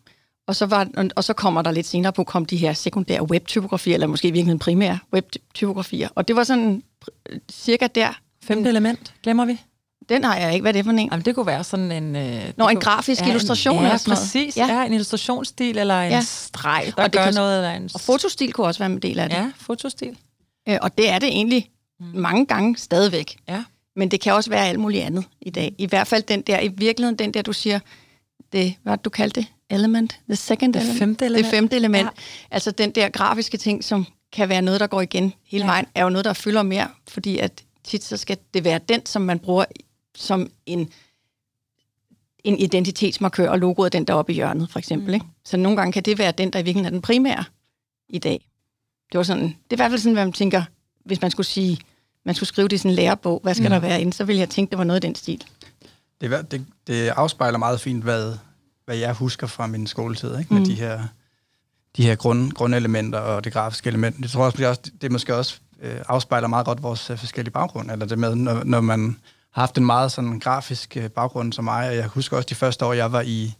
[0.47, 3.93] Og så, var, og, så kommer der lidt senere på, kom de her sekundære webtypografier,
[3.93, 6.09] eller måske i virkeligheden primære webtypografier.
[6.15, 6.83] Og det var sådan
[7.51, 8.19] cirka der.
[8.43, 9.59] Femte element, glemmer vi?
[10.09, 10.99] Den har jeg ikke, hvad er det for en?
[11.11, 12.15] Jamen, det kunne være sådan en...
[12.15, 12.23] Øh,
[12.57, 14.19] Nå, en kunne- grafisk ja, illustration en, ja, eller sådan noget.
[14.19, 14.57] præcis.
[14.57, 14.67] Ja.
[14.67, 14.85] Ja.
[14.85, 16.21] en illustrationsstil eller en Ja.
[16.21, 17.57] streg, der Og det gør kan- noget.
[17.57, 19.35] Eller en, Og fotostil kunne også være en del af det.
[19.35, 20.17] Ja, fotostil.
[20.69, 23.37] Øh, og det er det egentlig mange gange stadigvæk.
[23.47, 23.63] Ja.
[23.95, 25.75] Men det kan også være alt muligt andet i dag.
[25.77, 27.79] I hvert fald den der, i virkeligheden den der, du siger,
[28.53, 29.47] det, hvad du kaldte det?
[29.69, 30.99] Element, the second Det element.
[30.99, 31.45] femte element.
[31.45, 32.03] Det femte element.
[32.05, 32.09] Ja.
[32.51, 35.69] Altså den der grafiske ting, som kan være noget, der går igen hele Ja.
[35.71, 39.05] vejen, er jo noget, der fylder mere, fordi at tit så skal det være den,
[39.05, 39.65] som man bruger
[40.15, 40.89] som en,
[42.43, 45.07] en identitetsmarkør, og logoet er den, der er oppe i hjørnet, for eksempel.
[45.07, 45.13] Mm.
[45.13, 45.25] Ikke?
[45.45, 47.43] Så nogle gange kan det være den, der i virkeligheden er den primære
[48.09, 48.49] i dag.
[49.11, 50.63] Det var sådan, det er i hvert fald sådan, hvad man tænker,
[51.05, 51.77] hvis man skulle sige,
[52.23, 53.69] man skulle skrive det i sådan en lærebog, hvad skal Mm.
[53.69, 55.43] der være inde, så ville jeg tænke, det var noget i den stil.
[56.21, 58.33] Det, er- det, det afspejler meget fint, hvad,
[58.85, 60.53] hvad jeg husker fra min skoletid, ikke?
[60.53, 60.67] med Mm.
[60.67, 61.03] de her,
[61.97, 64.21] de her grund, grundelementer og det grafiske element.
[64.21, 67.91] Jeg tror også, det, det måske også øh, afspejler meget godt vores øh, forskellige baggrund,
[67.91, 69.17] eller det med, når, når man
[69.51, 72.55] har haft en meget sådan grafisk øh, baggrund som mig, og jeg husker også de
[72.55, 73.53] første år, jeg var i,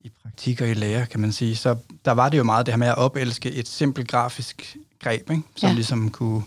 [0.00, 2.72] i praktik og i lære, kan man sige, så der var det jo meget det
[2.74, 5.42] her med at opelske et simpelt grafisk greb, ikke?
[5.56, 5.74] som Ja.
[5.74, 6.42] ligesom kunne,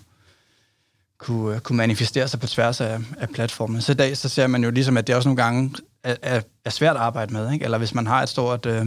[1.18, 3.82] kunne, øh, kunne manifestere sig på tværs af, af platformen.
[3.82, 5.74] Så i dag så ser man jo ligesom, at det også nogle gange
[6.08, 7.54] er, er, er svært at arbejde med.
[7.54, 7.66] Ikke?
[7.66, 8.86] Eller hvis man har et stort, øh,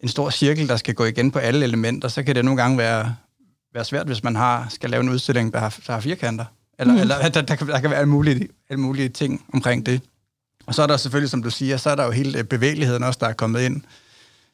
[0.00, 2.78] en stor cirkel, der skal gå igen på alle elementer, så kan det nogle gange
[2.78, 3.14] være,
[3.74, 6.44] være svært, hvis man har, skal lave en udstilling, der har, der har firkanter.
[6.78, 7.00] Eller, mm.
[7.00, 10.00] Eller der, der, kan, der kan være alle mulige, alle mulige ting omkring det.
[10.66, 13.02] Og så er der selvfølgelig, som du siger, så er der jo hele øh, bevægeligheden
[13.02, 13.82] også, der er kommet ind.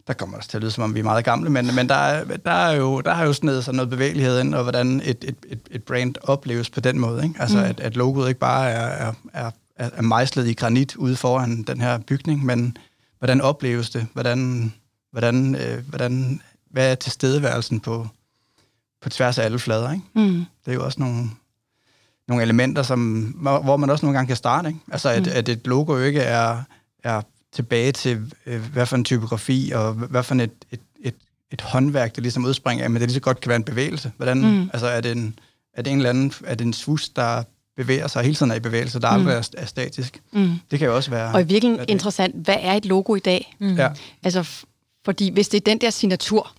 [0.07, 1.95] Der kommer også til at lyde, som om vi er meget gamle, men, men der,
[1.95, 5.25] er, der, er jo, der har jo snedet sig noget bevægelighed ind, og hvordan et,
[5.25, 7.25] et, et, et brand opleves på den måde.
[7.25, 7.35] Ikke?
[7.39, 7.65] Altså, mm.
[7.65, 11.63] at, at logoet ikke bare er, er, er, er er mejslet i granit ude foran
[11.63, 12.77] den her bygning, men
[13.19, 14.07] hvordan opleves det?
[14.13, 14.73] Hvordan,
[15.13, 16.41] hvordan, øh, hvordan,
[16.71, 18.09] hvad er tilstedeværelsen på,
[19.03, 19.93] på tværs af alle flader?
[19.93, 20.05] Ikke?
[20.15, 20.45] Mm.
[20.65, 21.31] Det er jo også nogle,
[22.29, 23.23] nogle elementer, som,
[23.65, 24.69] hvor man også nogle gange kan starte.
[24.69, 24.81] Ikke?
[24.93, 25.33] Altså, at, Mm.
[25.35, 26.63] at et logo ikke er,
[27.05, 31.15] er tilbage til, øh, hvad for en typografi, og hvad for et, et, et,
[31.51, 34.13] et håndværk, det ligesom udspringer af, men det lige så godt kan være en bevægelse.
[34.17, 34.39] Hvordan.
[34.41, 34.71] Mm.
[34.73, 35.39] Altså, er det, en,
[35.75, 37.43] er det en eller anden, er det en svus, der
[37.77, 39.27] bevæger sig hele tiden er i bevægelse, der Mm.
[39.27, 40.23] aldrig er, er statisk?
[40.33, 40.55] Mm.
[40.71, 41.33] Det kan jo også være...
[41.35, 43.57] Og i virkeligheden interessant, hvad er et logo i dag?
[43.59, 43.77] Mm.
[43.77, 43.89] Ja.
[44.23, 44.51] Altså,
[45.05, 46.53] fordi hvis det er den der signatur,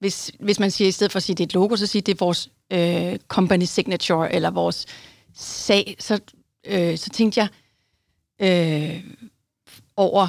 [0.00, 2.02] hvis, hvis man siger, i stedet for at sige, det er et logo, så siger
[2.02, 4.86] det er vores øh, company signature, eller vores
[5.34, 6.18] sag, så,
[6.66, 7.48] øh, så tænkte jeg
[8.40, 9.04] øh,
[9.96, 10.28] over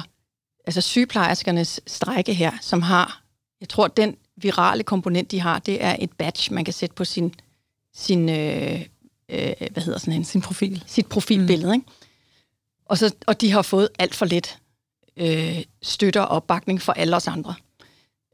[0.66, 3.22] altså sygeplejerskernes strække her, som har,
[3.60, 7.04] jeg tror, den virale komponent, de har, det er et badge, man kan sætte på
[7.04, 7.34] sin,
[7.94, 8.80] sin øh,
[9.28, 10.84] øh, hvad hedder sådan en, Sin profil.
[10.86, 11.68] sit profilbillede.
[11.68, 11.74] Mm.
[11.74, 11.86] Ikke?
[12.86, 14.58] Og, så, og de har fået alt for let
[15.16, 17.54] øh, støtte og opbakning for alle os andre.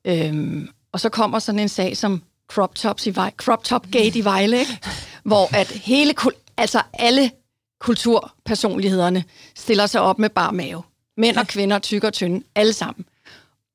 [0.05, 4.19] Øhm, og så kommer sådan en sag som crop, tops i Vej, crop top gate
[4.19, 4.79] i Vejle, ikke?
[5.25, 6.15] hvor at hele,
[6.57, 7.31] altså alle
[7.81, 9.25] kulturpersonlighederne
[9.57, 10.83] stiller sig op med bar mave.
[11.17, 13.05] Mænd og kvinder, tykke og tynde, alle sammen.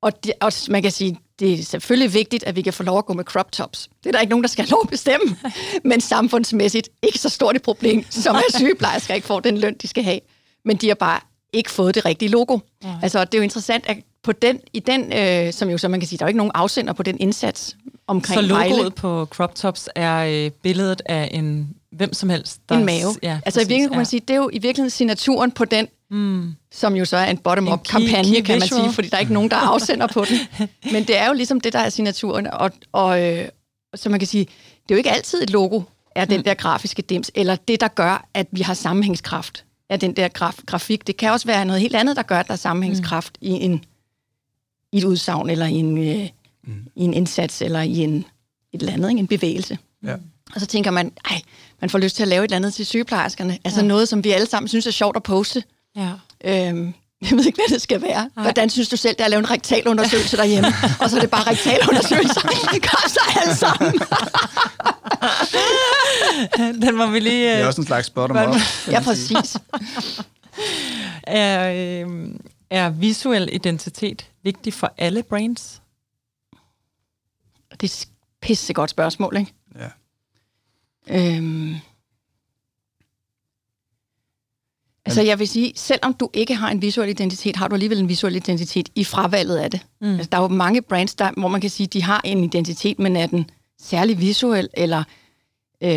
[0.02, 2.98] Og, det, og man kan sige, det er selvfølgelig vigtigt, at vi kan få lov
[2.98, 3.88] at gå med crop tops.
[4.04, 5.36] Det er der ikke nogen, der skal have lov at bestemme.
[5.84, 9.88] Men samfundsmæssigt ikke så stort et problem, som at sygeplejersker ikke får den løn, de
[9.88, 10.20] skal have.
[10.64, 11.20] Men de har bare
[11.52, 12.58] ikke fået det rigtige logo.
[12.84, 12.96] Ja.
[13.02, 16.00] Altså, det er jo interessant, at på den, i den, øh, som jo så man
[16.00, 18.90] kan sige, der er jo ikke nogen afsender på den indsats omkring Så logoet Vejle.
[18.90, 22.60] på crop tops er øh, billedet af en hvem som helst.
[22.68, 23.14] Der En mave.
[23.22, 25.64] Ja, altså i præcis, virkeligheden kunne man sige, det er jo i virkeligheden signaturen på
[25.64, 26.54] den, Mm.
[26.72, 28.82] som jo så er en En bottom-up key- kampagne, key kan man visual.
[28.84, 30.68] sige, fordi der er ikke nogen, der afsender på den.
[30.92, 33.48] Men det er jo ligesom det, der er signaturen, og, og øh,
[33.94, 35.82] så man kan sige, det er jo ikke altid et logo,
[36.14, 40.12] er den der grafiske dims, eller det, der gør, at vi har sammenhængskraft, er den
[40.16, 41.06] der graf- grafik.
[41.06, 43.84] Det kan også være noget helt andet, der gør, at der er sammenhængskraft i, en,
[44.92, 46.28] i et udsagn, eller i en, øh,
[46.66, 46.74] Mm.
[46.96, 48.16] i en indsats, eller i en,
[48.72, 49.18] et eller andet, ikke?
[49.18, 49.78] en bevægelse.
[50.04, 50.14] Ja.
[50.54, 51.40] Og så tænker man, ej,
[51.80, 53.58] man får lyst til at lave et eller andet til sygeplejerskerne.
[53.64, 53.86] Altså Ja.
[53.86, 55.62] noget, som vi alle sammen synes er sjovt at poste.
[55.96, 56.12] Ja.
[56.44, 58.30] Øhm, jeg ved ikke, hvad det skal være.
[58.36, 58.42] Nej.
[58.44, 60.68] Hvordan synes du selv, det er at lave en rektalundersøgelse derhjemme?
[61.00, 62.40] og så er det bare rektalundersøgelser.
[62.88, 64.00] Kom så alle sammen.
[66.86, 67.46] Den må vi lige...
[67.50, 68.54] Det er Øh, også en slags bottom Hvad- up.
[68.88, 69.56] Ja, præcis.
[71.22, 71.72] er,
[72.06, 72.30] øh,
[72.70, 75.82] er visuel identitet vigtig for alle brands?
[77.70, 78.08] Det er et
[78.42, 79.52] pissegodt spørgsmål, ikke?
[79.78, 79.88] Ja.
[81.36, 81.76] Øhm.
[85.08, 88.08] Altså, jeg vil sige, selvom du ikke har en visuel identitet, har du alligevel en
[88.08, 89.80] visuel identitet i fravalget af det.
[90.00, 90.06] Mm.
[90.14, 92.98] Altså, der er jo mange brands, der, hvor man kan sige, de har en identitet,
[92.98, 95.04] men er den særlig visuel, eller,
[95.82, 95.90] øh,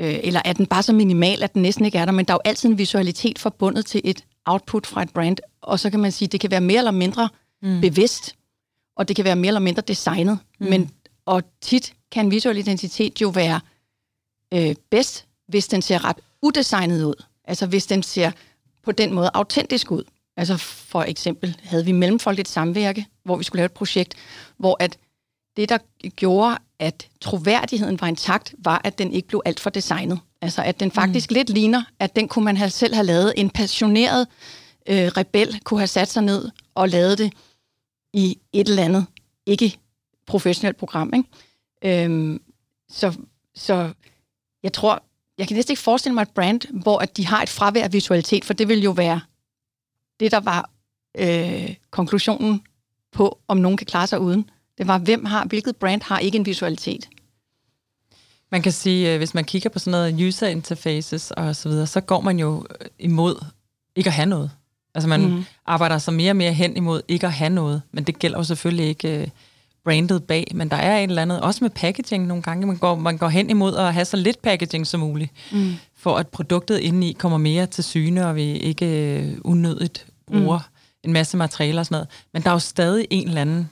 [0.00, 2.12] øh, eller er den bare så minimal, at den næsten ikke er der.
[2.12, 5.80] Men der er jo altid en visualitet forbundet til et output fra et brand, og
[5.80, 7.28] så kan man sige, det kan være mere eller mindre
[7.62, 7.80] Mm.
[7.80, 8.34] bevidst,
[8.96, 10.38] og det kan være mere eller mindre designet.
[10.60, 10.66] Mm.
[10.66, 10.90] Men,
[11.26, 13.60] og tit kan en visuel identitet jo være
[14.54, 17.24] øh, bedst, hvis den ser ret udesignet ud.
[17.46, 18.30] Altså hvis den ser
[18.82, 20.04] på den måde autentisk ud.
[20.36, 24.14] Altså for eksempel havde vi mellemfolkeligt samvirke, hvor vi skulle lave et projekt,
[24.56, 24.98] hvor at
[25.56, 25.78] det, der
[26.08, 30.20] gjorde, at troværdigheden var intakt, var, at den ikke blev alt for designet.
[30.40, 31.34] Altså at den faktisk mm.
[31.34, 34.26] lidt ligner, at den kunne man have, selv have lavet en passioneret
[34.86, 37.32] øh, rebel, kunne have sat sig ned og lavede det
[38.12, 39.06] i et eller andet
[39.46, 39.78] ikke
[40.26, 41.12] professionelt program.
[41.14, 42.04] Ikke?
[42.04, 42.42] Øhm,
[42.88, 43.14] så,
[43.54, 43.92] så
[44.62, 45.02] jeg tror,
[45.38, 47.92] jeg kan næsten ikke forestille mig et brand, hvor at de har et fravær af
[47.92, 49.20] visualitet, for det vil jo være
[50.20, 50.70] det, der var
[51.18, 52.62] øh, konklusionen
[53.12, 54.50] på, om nogen kan klare sig uden.
[54.78, 57.08] Det var, hvem har, hvilket brand har ikke en visualitet?
[58.52, 61.86] Man kan sige, øh, hvis man kigger på sådan noget user interfaces og så videre,
[61.86, 62.66] så går man jo
[62.98, 63.44] imod
[63.96, 64.50] ikke at have noget.
[64.94, 65.44] Altså man mm.
[65.66, 68.44] arbejder så mere og mere hen imod ikke at have noget, men det gælder jo
[68.44, 69.28] selvfølgelig ikke uh,
[69.86, 72.94] brandet bag, men der er et eller andet, også med packaging nogle gange, man går,
[72.94, 75.74] man går hen imod at have så lidt packaging som muligt, mm.
[75.96, 81.08] for at produktet indeni kommer mere til syne, og vi ikke uh, unødigt bruger mm.
[81.08, 82.08] en masse materialer og sådan noget.
[82.32, 83.70] Men der er jo stadig en eller anden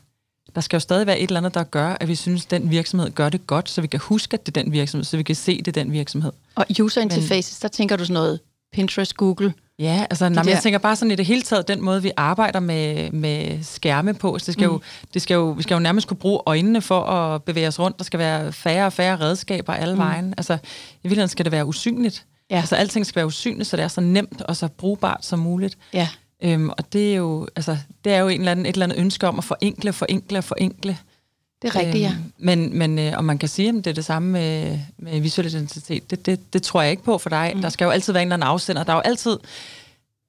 [0.54, 2.70] der skal jo stadig være et eller andet, der gør, at vi synes, at den
[2.70, 5.22] virksomhed gør det godt, så vi kan huske, at det er den virksomhed, så vi
[5.22, 6.32] kan se, at det er den virksomhed.
[6.54, 8.40] Og user interfaces, Men, der tænker du sådan noget
[8.72, 9.54] Pinterest, Google?
[9.78, 12.60] Ja, altså de jeg tænker bare sådan i det hele taget, den måde, vi arbejder
[12.60, 14.72] med, med skærme på, så det skal, mm.
[14.72, 14.80] jo,
[15.14, 17.98] det skal jo, vi skal jo nærmest kunne bruge øjnene for at bevæge os rundt.
[17.98, 20.00] Der skal være færre og færre redskaber alle mm.
[20.00, 20.34] vejen.
[20.36, 20.58] Altså, i
[21.02, 22.26] virkeligheden skal det være usynligt.
[22.50, 22.56] Ja.
[22.56, 25.78] Altså, alting skal være usynligt, så det er så nemt og så brugbart som muligt.
[25.92, 26.08] Ja.
[26.42, 28.98] Øhm, og det er jo, altså, det er jo en eller anden, et eller andet
[28.98, 30.98] ønske om at forenkle, forenkle, forenkle.
[31.64, 32.10] Det er rigtigt, ja.
[32.10, 35.20] Øhm, men, men øh, om man kan sige, at det er det samme med, med
[35.20, 37.52] visuel identitet, det, det, det tror jeg ikke på for dig.
[37.54, 37.62] Mm.
[37.62, 38.84] Der skal jo altid være en eller anden afsender.
[38.84, 39.38] Der er jo altid,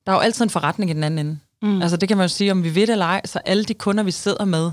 [0.06, 1.40] der er jo altid en forretning i den anden ende.
[1.62, 1.82] Mm.
[1.82, 3.74] Altså det kan man jo sige, om vi ved det eller ej, så alle de
[3.74, 4.72] kunder, vi sidder med,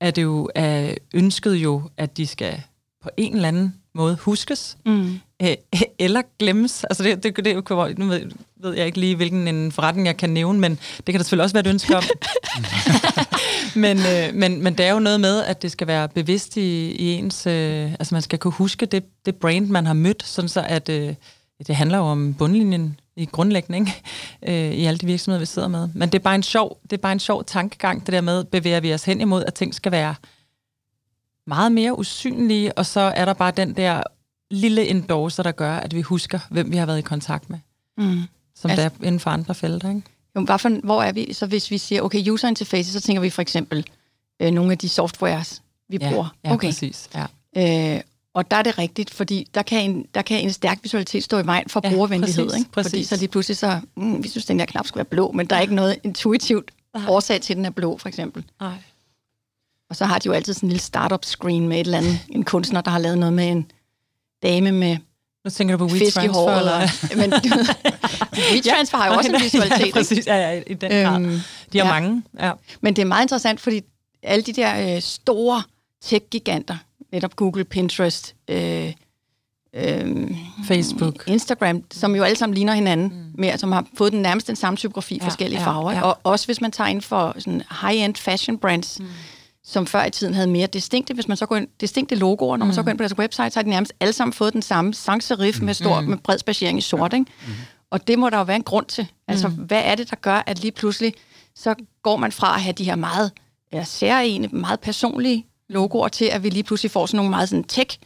[0.00, 2.62] er det jo er ønsket jo, at de skal
[3.02, 5.20] på en eller anden måde huskes, mm.
[5.42, 5.54] øh,
[5.98, 6.84] eller glemmes.
[6.84, 8.30] Altså det, det, det, nu ved,
[8.62, 11.44] ved jeg ikke lige, hvilken en forretning jeg kan nævne, men det kan der selvfølgelig
[11.44, 12.02] også være et ønske om.
[13.76, 16.90] men, øh, men, men det er jo noget med, at det skal være bevidst i,
[16.90, 17.46] i ens...
[17.46, 20.88] Øh, altså man skal kunne huske det, det brand, man har mødt, sådan så at
[20.88, 21.14] øh,
[21.66, 24.02] det handler jo om bundlinjen i grundlæggende, ikke?
[24.48, 25.88] Øh, i alle de virksomheder, vi sidder med.
[25.94, 28.44] Men det er bare en sjov, det er bare en sjov tankegang, det der med,
[28.44, 30.14] bevæger vi os hen imod, at ting skal være
[31.46, 34.02] meget mere usynlige, og så er der bare den der
[34.50, 37.58] lille endorser, der gør, at vi husker, hvem vi har været i kontakt med.
[37.98, 38.22] Mm.
[38.56, 40.02] Som altså, der er inden for andre felter, ikke?
[40.36, 41.32] Jo, for, hvor er vi?
[41.32, 43.86] Så hvis vi siger, okay, user interface, så tænker vi for eksempel
[44.42, 46.36] øh, nogle af de softwares, vi ja, bruger.
[46.44, 46.68] Ja, okay.
[46.68, 47.08] præcis.
[47.14, 47.96] Ja.
[47.96, 48.00] Øh,
[48.34, 51.38] og der er det rigtigt, fordi der kan en, der kan en stærk visualitet stå
[51.38, 52.44] i vejen for ja, brugervenlighed.
[52.44, 52.70] Præcis, ikke?
[52.70, 52.90] Præcis.
[52.90, 55.46] Fordi så lige pludselig så, mm, vi synes, den der knap skal være blå, men
[55.46, 57.04] der er ikke noget intuitivt Nej.
[57.08, 58.44] årsag til, at den er blå, for eksempel.
[58.60, 58.76] Nej.
[59.90, 62.18] Og så har de jo altid sådan en lille startup screen med et eller andet,
[62.28, 63.70] en kunstner, der har lavet noget med en
[64.42, 64.96] dame med
[65.44, 66.58] nu tænker du på WeTransfer?
[66.58, 67.16] Eller?
[67.16, 67.32] men
[68.52, 69.86] WeTransfer har jo også en visualitet.
[69.86, 70.26] Ja, præcis.
[70.26, 71.20] Ja, ja, i den grad.
[71.20, 71.40] Øhm,
[71.72, 72.00] de har ja.
[72.00, 72.22] mange.
[72.40, 72.52] Ja.
[72.80, 73.80] Men det er meget interessant, fordi
[74.22, 75.62] alle de der øh, store
[76.04, 76.76] tech-giganter,
[77.12, 78.92] netop Google, Pinterest, øh,
[79.74, 80.30] øh,
[80.66, 83.40] Facebook, Instagram, som jo alle sammen ligner hinanden, mm.
[83.40, 85.92] med, som har fået den nærmest den samme typografi, ja, forskellige ja, farver.
[85.92, 86.02] Ja.
[86.02, 89.06] Og også hvis man tager ind for sådan high-end fashion brands, mm
[89.64, 92.66] som før i tiden havde mere distinkte, hvis man så går ind, distinkte logoer, når
[92.66, 92.74] man mm.
[92.74, 94.94] så går ind på deres website, så har de nærmest alle sammen fået den samme
[94.94, 95.66] sans serif mm.
[95.66, 96.08] med, stor, mm.
[96.08, 97.12] med bred spacering i sort.
[97.12, 97.26] Ikke?
[97.46, 97.52] Mm.
[97.90, 99.06] Og det må der jo være en grund til.
[99.28, 99.54] Altså, mm.
[99.54, 101.14] hvad er det, der gør, at lige pludselig,
[101.54, 103.32] så går man fra at have de her meget
[103.72, 107.64] ja, særlige, meget personlige logoer, til at vi lige pludselig får sådan nogle meget sådan
[107.64, 107.98] tech,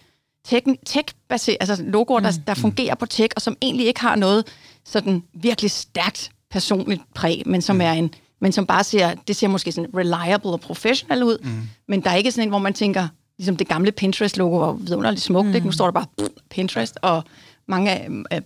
[0.45, 1.15] tech, tech
[1.61, 2.43] altså logoer, der, mm.
[2.43, 4.47] der fungerer på tech, og som egentlig ikke har noget
[4.85, 7.81] sådan virkelig stærkt personligt præg, men som mm.
[7.81, 11.69] er en men som bare ser, det ser måske sådan reliable og professional ud, mm.
[11.89, 13.09] men der er ikke sådan en, hvor man tænker,
[13.39, 15.55] ligesom det gamle Pinterest-logo var vidunderligt smukt, mm.
[15.55, 15.67] ikke?
[15.67, 16.07] nu står der bare
[16.51, 17.25] Pinterest, og
[17.67, 18.41] mange af, øh,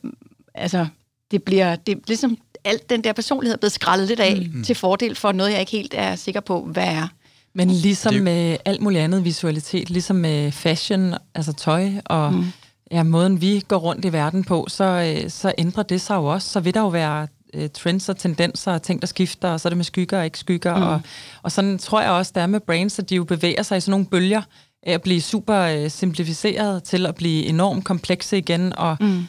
[0.55, 0.86] altså,
[1.30, 4.64] det bliver, det er ligesom alt den der personlighed er blevet skrællet lidt af mm.
[4.64, 7.09] til fordel for noget, jeg ikke helt er sikker på, hvad er.
[7.55, 8.22] Men ligesom det...
[8.22, 12.45] med alt muligt andet visualitet, ligesom med fashion, altså tøj og mm.
[12.90, 16.24] ja, måden, vi går rundt i verden på, så, øh, så ændrer det sig jo
[16.24, 16.49] også.
[16.49, 19.68] Så vil der jo være øh, trends og tendenser og ting, der skifter, og så
[19.68, 20.76] er det med skygger og ikke skygger.
[20.76, 20.82] Mm.
[20.82, 21.00] Og,
[21.42, 23.80] og sådan tror jeg også, der er med brains, at de jo bevæger sig i
[23.80, 24.42] sådan nogle bølger
[24.82, 28.72] af at blive super øh, simplificeret til at blive enormt komplekse igen.
[28.76, 29.26] Og mm.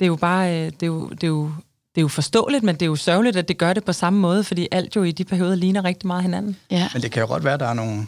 [0.00, 1.50] det er jo bare, øh, det er jo, det er jo
[1.94, 4.18] det er jo forståeligt, men det er jo sørgeligt, at det gør det på samme
[4.18, 6.56] måde, fordi alt jo i de perioder ligner rigtig meget hinanden.
[6.70, 6.88] Ja.
[6.92, 8.06] Men det kan jo godt være, at der er nogle,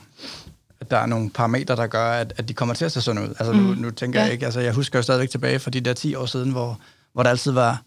[0.80, 3.22] at der er nogle parametre, der gør, at, at de kommer til at se sådan
[3.22, 3.28] ud.
[3.28, 3.58] Altså mm.
[3.58, 4.24] nu, nu tænker ja.
[4.24, 6.78] jeg ikke, altså jeg husker jo stadigvæk tilbage fra de der 10 år siden, hvor,
[7.12, 7.82] hvor der altid var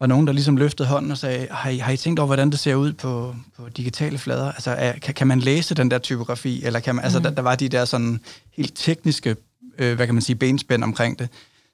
[0.00, 2.50] var nogen, der ligesom løftede hånden og sagde, har I, har I tænkt over, hvordan
[2.50, 4.52] det ser ud på, på digitale flader?
[4.52, 6.64] Altså, er, kan, kan man læse den der typografi?
[6.64, 7.04] Eller kan man, mm.
[7.04, 8.20] altså, der, der var de der sådan
[8.56, 9.36] helt tekniske,
[9.78, 11.28] øh, hvad kan man sige, benspænd omkring det.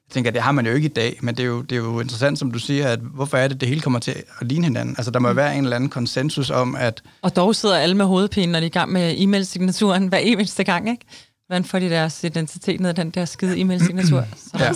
[0.07, 1.79] Jeg tænker, det har man jo ikke i dag, men det er jo, det er
[1.79, 4.65] jo interessant, som du siger, at hvorfor er det, det hele kommer til at ligne
[4.65, 4.95] hinanden?
[4.97, 5.35] Altså, der må mm.
[5.35, 7.01] være en eller anden konsensus om, at...
[7.21, 10.63] Og dog sidder alle med hovedpine, når de er i gang med e-mail-signaturen hver eneste
[10.63, 11.05] gang, ikke?
[11.51, 14.25] Hvordan får de deres identitet ned i den der skide e-mail-signatur?
[14.59, 14.73] ja.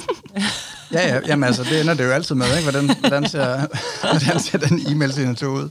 [0.91, 2.71] Ja, ja, jamen altså, det ender det jo altid med, ikke?
[2.71, 3.65] Hvordan, hvordan, ser,
[4.19, 5.69] hvordan ser den e-mail-signatur ud?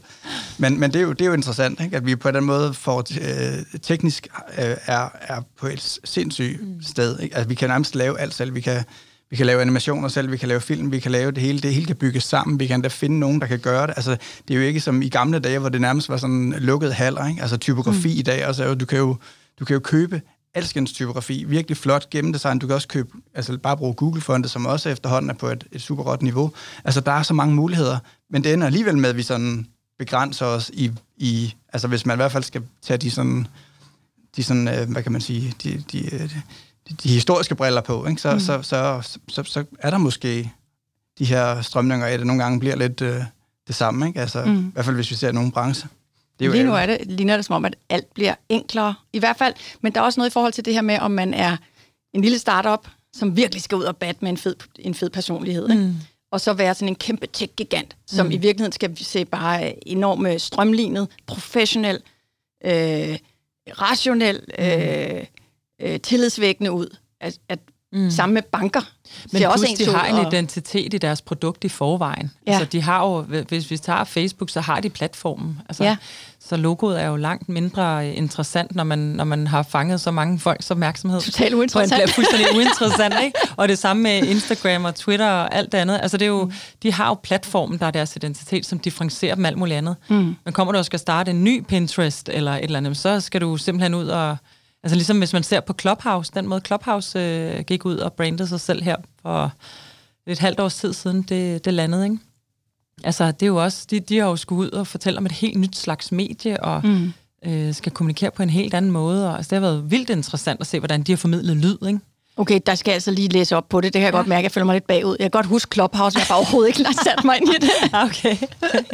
[0.58, 1.96] Men, men det, er jo, det er jo interessant, ikke?
[1.96, 4.28] at vi på den måde får øh, teknisk
[4.58, 6.82] øh, er, er på et sindssygt mm.
[6.82, 7.18] sted.
[7.20, 7.36] Ikke?
[7.36, 8.54] Altså, vi kan nærmest lave alt selv.
[8.54, 8.84] Vi kan,
[9.30, 11.60] vi kan lave animationer selv, vi kan lave film, vi kan lave det hele.
[11.60, 12.60] Det hele kan bygges sammen.
[12.60, 13.94] Vi kan da finde nogen, der kan gøre det.
[13.96, 14.16] Altså,
[14.48, 17.28] det er jo ikke som i gamle dage, hvor det nærmest var sådan lukket haller.
[17.28, 17.42] Ikke?
[17.42, 18.18] Altså typografi mm.
[18.18, 19.16] i dag også, du kan jo,
[19.58, 20.20] du kan jo købe
[20.54, 22.58] alskens typografi, virkelig flot gennemdesign.
[22.58, 25.82] Du kan også købe, altså bare bruge Google-fondet, som også efterhånden er på et, et
[25.82, 26.52] super godt niveau.
[26.84, 27.98] Altså, der er så mange muligheder,
[28.30, 29.66] men det ender alligevel med, at vi sådan
[29.98, 33.46] begrænser os i, i altså hvis man i hvert fald skal tage de sådan,
[34.36, 36.24] de sådan øh, hvad kan man sige, de, de,
[36.88, 38.20] de, de historiske briller på, ikke?
[38.20, 38.40] Så, mm.
[38.40, 40.52] så, så, så, så, så er der måske
[41.18, 43.22] de her strømninger af, det nogle gange bliver lidt øh,
[43.66, 44.20] det samme, ikke?
[44.20, 44.68] Altså, mm.
[44.68, 45.88] i hvert fald hvis vi ser nogle brancher.
[46.38, 48.94] Det er jo Lige nu er det, ligner det som om, at alt bliver enklere,
[49.12, 49.54] i hvert fald.
[49.80, 51.56] Men der er også noget i forhold til det her med, om man er
[52.14, 55.70] en lille startup, som virkelig skal ud og bat med en fed, en fed personlighed.
[55.70, 55.82] Ikke?
[55.82, 55.94] Mm.
[56.32, 58.32] Og så være sådan en kæmpe tech-gigant, som mm.
[58.32, 62.00] i virkeligheden skal se bare enormt strømlignet, professionel,
[62.64, 63.18] øh,
[63.80, 64.64] rationel, mm.
[64.64, 65.24] øh,
[65.80, 66.96] øh, tillidsvækkende ud.
[67.20, 67.58] At, at
[67.94, 68.10] mm.
[68.10, 68.80] Sammen med banker.
[69.32, 70.26] Men det er også de har en og...
[70.32, 72.30] identitet i deres produkt i forvejen.
[72.46, 72.52] Ja.
[72.52, 75.60] Altså, de har jo, hvis vi tager Facebook, så har de platformen.
[75.68, 75.96] Altså, ja.
[76.48, 80.10] Så logoet er jo langt mindre øh, interessant, når man, når man har fanget så
[80.10, 81.20] mange folks opmærksomhed.
[81.20, 82.02] Totalt uinteressant.
[82.02, 83.38] På en fuldstændig uinteressant, ikke?
[83.56, 85.98] Og det samme med Instagram og Twitter og alt det andet.
[86.02, 86.52] Altså, det er jo, mm.
[86.82, 89.96] de har jo platformen, der er deres identitet, som differencierer dem alt muligt andet.
[90.08, 90.36] Mm.
[90.44, 93.40] Men kommer du og skal starte en ny Pinterest eller et eller andet, så skal
[93.40, 94.36] du simpelthen ud og
[94.84, 98.48] Altså ligesom hvis man ser på Clubhouse, den måde Clubhouse øh, gik ud og brandede
[98.48, 99.52] sig selv her for
[100.26, 102.18] et halvt års tid siden, det, det landede, ikke?
[103.04, 105.32] Altså, det er jo også, de, de har jo skulle ud og fortælle om et
[105.32, 107.12] helt nyt slags medie, og mm.
[107.46, 110.60] øh, skal kommunikere på en helt anden måde, og altså, det har været vildt interessant
[110.60, 112.00] at se, hvordan de har formidlet lyd, ikke?
[112.36, 113.92] Okay, der skal jeg altså lige læse op på det.
[113.92, 114.18] Det kan jeg ja.
[114.18, 115.16] godt mærke, jeg føler mig lidt bagud.
[115.18, 117.58] Jeg kan godt huske Clubhouse, men jeg har overhovedet ikke lagt sat mig ind i
[117.60, 117.70] det.
[118.06, 118.36] okay.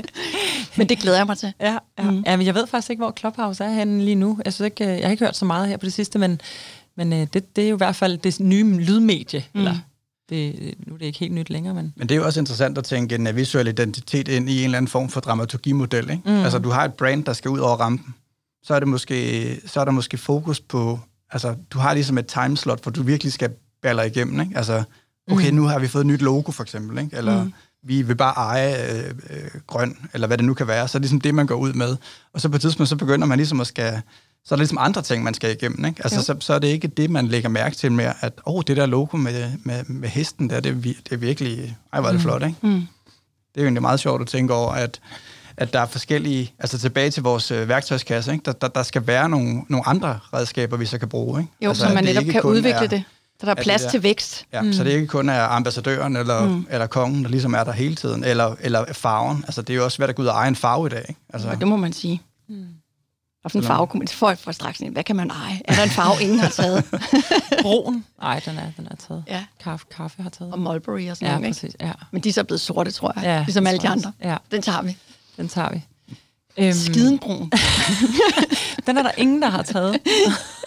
[0.79, 1.53] men det glæder jeg mig til.
[1.61, 2.11] Ja, ja.
[2.11, 2.25] Mm.
[2.27, 4.39] ja men jeg ved faktisk ikke, hvor Clubhouse er henne lige nu.
[4.45, 6.41] Jeg, synes ikke, jeg har ikke hørt så meget her på det sidste, men,
[6.97, 9.45] men øh, det, det er jo i hvert fald det nye lydmedie.
[9.55, 9.61] Mm.
[9.61, 9.75] Eller,
[10.31, 11.93] det, nu er det ikke helt nyt længere, men...
[11.97, 14.79] Men det er jo også interessant at tænke en visuel identitet ind i en eller
[14.79, 16.11] anden form for dramaturgimodel.
[16.11, 16.23] Ikke?
[16.25, 16.43] Mm.
[16.43, 18.15] Altså, du har et brand, der skal ud over rampen.
[18.63, 21.01] Så er, det måske, så er der måske fokus på
[21.33, 23.51] altså, du har ligesom et timeslot, hvor du virkelig skal
[23.83, 24.57] baller igennem, ikke?
[24.57, 24.83] Altså,
[25.31, 25.57] okay, mm.
[25.57, 27.17] nu har vi fået et nyt logo, for eksempel, ikke?
[27.17, 27.53] Eller mm.
[27.83, 30.89] vi vil bare eje øh, øh, grøn, eller hvad det nu kan være.
[30.89, 31.97] Så er det ligesom det, man går ud med.
[32.33, 34.03] Og så på et tidspunkt, så begynder man ligesom at skal...
[34.45, 36.03] Så er der ligesom andre ting, man skal igennem, ikke?
[36.05, 38.63] Altså, så, så er det ikke det, man lægger mærke til med, at åh, oh,
[38.67, 41.77] det der logo med, med, med hesten der, det, er, det er virkelig...
[41.93, 42.23] Ej, hvor er det mm.
[42.23, 42.57] flot, ikke?
[42.63, 42.87] Mm.
[43.55, 45.01] Det er jo egentlig meget sjovt at tænke over, at
[45.61, 48.43] at der er forskellige, altså tilbage til vores øh, værktøjskasse, ikke?
[48.45, 51.41] Der, der, der skal være nogle, nogle andre redskaber, vi så kan bruge.
[51.41, 51.53] Ikke?
[51.63, 53.05] Jo, altså, så man netop kan udvikle er, det.
[53.41, 54.47] Så der er plads der, til vækst.
[54.53, 54.73] Ja, mm.
[54.73, 56.67] så det ikke kun er ambassadøren eller, mm.
[56.71, 59.45] eller kongen, der ligesom er der hele tiden, eller, eller farven.
[59.47, 61.05] Altså, det er jo også svært at gå ud og eje en farve i dag.
[61.09, 61.21] Ikke?
[61.33, 62.23] Altså, ja, det må man sige.
[62.49, 62.67] Mm.
[63.45, 65.61] Og en farve kunne man få for straks, hvad kan man eje?
[65.65, 66.85] Er der en farve, ingen har taget?
[67.63, 68.05] Broen?
[68.21, 69.25] Nej, den er, den er taget.
[69.29, 69.45] Ja.
[69.61, 70.53] Kaffe, kaffe har taget.
[70.53, 71.87] Og Mulberry og sådan ja, noget, præcis, ikke?
[71.87, 71.93] Ja.
[72.11, 73.25] Men de er så blevet sorte, tror jeg.
[73.25, 74.13] Ja, ligesom alle de andre.
[74.23, 74.37] Ja.
[74.51, 74.97] Den tager vi.
[75.41, 75.83] Den tager vi.
[76.59, 77.53] Øhm, Skidenbrun.
[78.87, 80.01] den er der ingen, der har taget.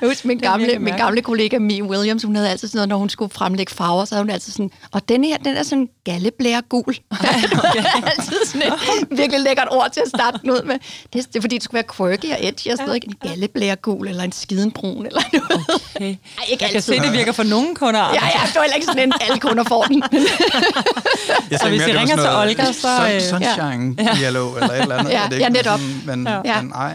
[0.00, 2.96] Jeg husker min gamle, min gamle kollega Mie Williams, hun havde altid sådan noget, når
[2.96, 5.88] hun skulle fremlægge farver, så havde hun altid sådan, og den her, den er sådan
[6.04, 6.96] galleblære gul.
[7.10, 7.84] okay.
[8.16, 8.74] altid sådan et
[9.10, 10.74] virkelig lækkert ord til at starte den ud med.
[11.12, 13.14] Det er, det er fordi, det skulle være quirky og edgy, og sådan noget, en
[13.28, 15.66] galleblære gul, eller en skidenbrun, eller noget.
[15.96, 16.04] Okay.
[16.04, 18.00] Ej, ikke Jeg kan se, det virker for nogle kunder.
[18.00, 20.02] Ja, ja, det er ikke sådan, at alle kunder får den.
[21.50, 23.28] jeg så hvis I ringer til Olga, så...
[23.30, 24.16] Sunshine ja.
[24.22, 25.12] yellow, eller et eller andet.
[25.12, 25.80] Ja, det ja netop.
[25.80, 26.62] Sådan, men, ja.
[26.62, 26.94] men nej.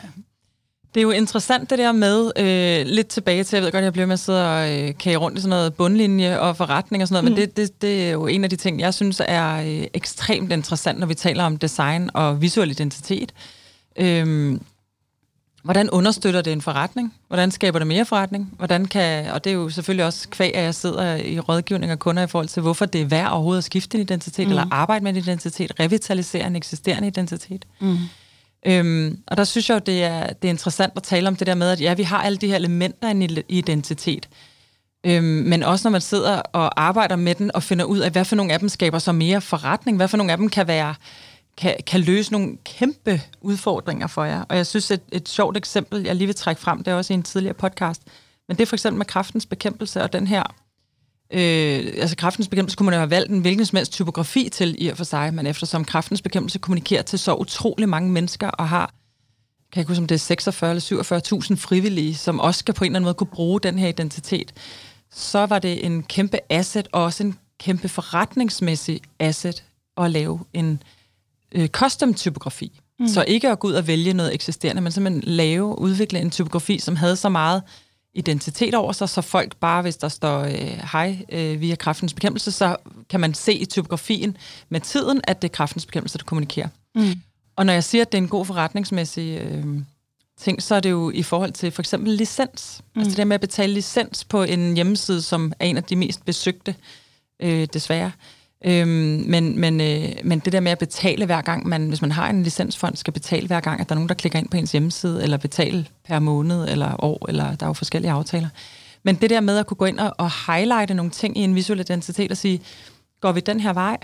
[0.97, 3.93] Det er jo interessant det der med, øh, lidt tilbage til, jeg ved godt, jeg
[3.93, 7.07] bliver med at sidde og øh, kage rundt i sådan noget bundlinje og forretning og
[7.07, 7.39] sådan noget, mm.
[7.39, 10.51] men det, det, det er jo en af de ting, jeg synes er øh, ekstremt
[10.51, 13.33] interessant, når vi taler om design og visuel identitet.
[13.97, 14.57] Øh,
[15.63, 17.13] hvordan understøtter det en forretning?
[17.27, 18.53] Hvordan skaber det mere forretning?
[18.57, 21.99] Hvordan kan, og det er jo selvfølgelig også kvæg, at jeg sidder i rådgivning af
[21.99, 24.51] kunder i forhold til, hvorfor det er værd overhovedet at skifte en identitet, mm.
[24.51, 27.65] eller arbejde med en identitet, revitalisere en eksisterende identitet.
[27.79, 27.97] Mm.
[28.65, 31.47] Øhm, og der synes jeg jo, det er, det er interessant at tale om det
[31.47, 34.29] der med, at ja, vi har alle de her elementer i en identitet.
[35.05, 38.25] Øhm, men også når man sidder og arbejder med den og finder ud af, hvad
[38.25, 40.95] for nogle af dem skaber så mere forretning, hvad for nogle af dem kan være
[41.57, 44.41] kan, kan løse nogle kæmpe udfordringer for jer.
[44.49, 47.13] Og jeg synes, et, et sjovt eksempel, jeg lige vil trække frem, det er også
[47.13, 48.01] i en tidligere podcast,
[48.47, 50.43] men det er for eksempel med kraftens bekæmpelse og den her
[51.33, 54.75] Øh, altså kraftens bekæmpelse kunne man jo have valgt en hvilken som helst typografi til
[54.77, 58.69] i og for sig, men eftersom kraftens bekæmpelse kommunikerer til så utrolig mange mennesker og
[58.69, 58.93] har,
[59.73, 62.85] kan jeg huske, om det er 46 eller 47.000 frivillige, som også skal på en
[62.85, 64.53] eller anden måde kunne bruge den her identitet,
[65.11, 69.63] så var det en kæmpe asset og også en kæmpe forretningsmæssig asset
[69.97, 70.83] at lave en
[71.51, 72.79] øh, custom typografi.
[72.99, 73.07] Mm.
[73.07, 76.79] Så ikke at gå ud og vælge noget eksisterende, men simpelthen lave, udvikle en typografi,
[76.79, 77.63] som havde så meget
[78.17, 82.51] identitet over sig, så folk bare, hvis der står øh, hej øh, via kraftens bekæmpelse,
[82.51, 82.75] så
[83.09, 84.37] kan man se i typografien
[84.69, 86.67] med tiden, at det er kraftens bekæmpelse, der kommunikerer.
[86.95, 87.21] Mm.
[87.55, 89.65] Og når jeg siger, at det er en god forretningsmæssig øh,
[90.39, 92.81] ting, så er det jo i forhold til for eksempel licens.
[92.95, 92.99] Mm.
[92.99, 95.95] Altså det der med at betale licens på en hjemmeside, som er en af de
[95.95, 96.75] mest besøgte,
[97.39, 98.11] øh, desværre.
[98.65, 102.11] Øhm, men, men, øh, men det der med at betale hver gang, man, hvis man
[102.11, 104.57] har en licensfond, skal betale hver gang, at der er nogen, der klikker ind på
[104.57, 108.49] ens hjemmeside, eller betale per måned eller år, eller der er jo forskellige aftaler.
[109.03, 111.55] Men det der med at kunne gå ind og, og highlighte nogle ting i en
[111.55, 112.61] visuel identitet og sige,
[113.21, 113.97] går vi den her vej,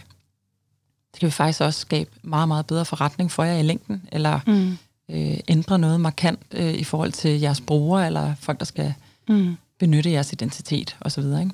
[1.14, 4.40] det kan vi faktisk også skabe meget, meget bedre forretning for jer i længden, eller
[4.48, 4.78] mm.
[5.16, 8.94] øh, ændre noget markant øh, i forhold til jeres brugere, eller folk, der skal
[9.30, 9.56] mm.
[9.80, 11.52] benytte jeres identitet osv., ikke?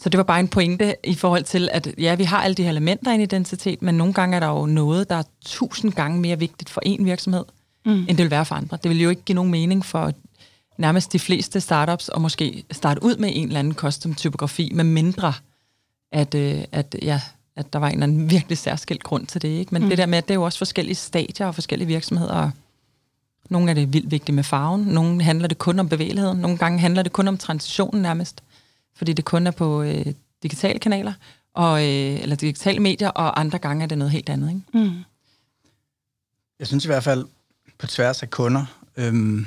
[0.00, 2.62] Så det var bare en pointe i forhold til, at ja, vi har alle de
[2.62, 5.92] her elementer i en identitet, men nogle gange er der jo noget, der er tusind
[5.92, 7.44] gange mere vigtigt for en virksomhed,
[7.86, 7.92] mm.
[7.92, 8.78] end det vil være for andre.
[8.82, 10.12] Det vil jo ikke give nogen mening for
[10.78, 14.84] nærmest de fleste startups at måske starte ud med en eller anden custom typografi, med
[14.84, 15.32] mindre
[16.12, 17.20] at, øh, at, ja,
[17.56, 19.48] at der var en eller anden virkelig særskilt grund til det.
[19.48, 19.74] Ikke?
[19.74, 19.88] Men mm.
[19.88, 22.50] det der med, at det er jo også forskellige stadier og forskellige virksomheder.
[23.48, 26.78] Nogle er det vildt vigtigt med farven, nogle handler det kun om bevægeligheden, nogle gange
[26.78, 28.42] handler det kun om transitionen nærmest
[28.98, 30.06] fordi det kun er på øh,
[30.42, 31.12] digitale kanaler,
[31.54, 34.48] og, øh, eller digitale medier, og andre gange er det noget helt andet.
[34.48, 34.88] Ikke?
[34.88, 34.98] Mm.
[36.58, 37.24] Jeg synes i hvert fald,
[37.78, 38.64] på tværs af kunder,
[38.96, 39.46] øhm,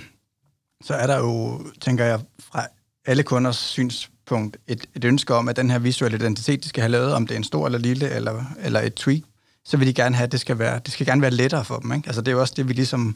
[0.83, 2.67] så er der jo, tænker jeg, fra
[3.05, 6.91] alle kunders synspunkt, et, et ønske om, at den her visuelle identitet, de skal have
[6.91, 9.21] lavet, om det er en stor eller lille, eller, eller et tweak,
[9.65, 11.79] så vil de gerne have, at det skal, være, det skal gerne være lettere for
[11.79, 11.91] dem.
[11.91, 12.07] Ikke?
[12.07, 13.15] Altså, det er jo også det, vi ligesom,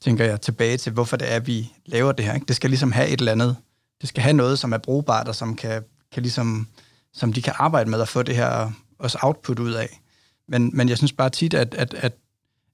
[0.00, 2.34] tænker jeg, tilbage til, hvorfor det er, at vi laver det her.
[2.34, 2.46] Ikke?
[2.46, 3.56] Det skal ligesom have et eller andet
[4.04, 5.82] det skal have noget, som er brugbart, og som, kan,
[6.12, 6.68] kan ligesom,
[7.12, 10.00] som de kan arbejde med at få det her også output ud af.
[10.48, 12.12] Men, men jeg synes bare tit, at, at, at,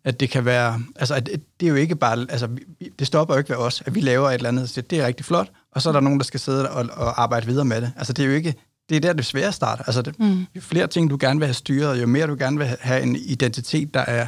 [0.05, 0.83] at det kan være...
[0.97, 1.27] Altså, at
[1.61, 2.27] det er jo ikke bare...
[2.29, 2.49] Altså,
[2.99, 5.07] det stopper jo ikke ved os, at vi laver et eller andet, så det er
[5.07, 7.81] rigtig flot, og så er der nogen, der skal sidde og, og arbejde videre med
[7.81, 7.93] det.
[7.97, 8.55] Altså, det er jo ikke...
[8.89, 9.85] Det er der, det svære starter.
[9.85, 10.47] Altså, det, mm.
[10.57, 13.17] jo flere ting, du gerne vil have styret, jo mere du gerne vil have en
[13.17, 14.27] identitet, der er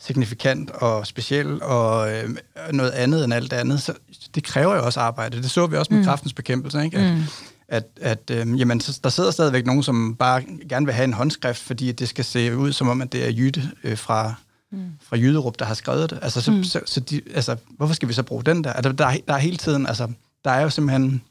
[0.00, 2.36] signifikant og speciel og øh,
[2.72, 3.94] noget andet end alt andet, så
[4.34, 5.42] det kræver jo også arbejde.
[5.42, 6.06] Det så vi også med mm.
[6.06, 6.98] kraftens bekæmpelse, ikke?
[6.98, 7.22] At, mm.
[7.68, 11.12] at, at øh, jamen, så, der sidder stadigvæk nogen, som bare gerne vil have en
[11.12, 14.34] håndskrift, fordi det skal se ud som om, at det er Jytte øh, fra,
[14.72, 14.90] mm.
[15.02, 16.18] fra Jyderup, der har skrevet det.
[16.22, 16.64] Altså, så, mm.
[16.64, 18.72] så, så de, altså, hvorfor skal vi så bruge den der?
[18.72, 20.12] Altså, der, der er hele tiden, altså,
[20.44, 21.22] der er jo simpelthen,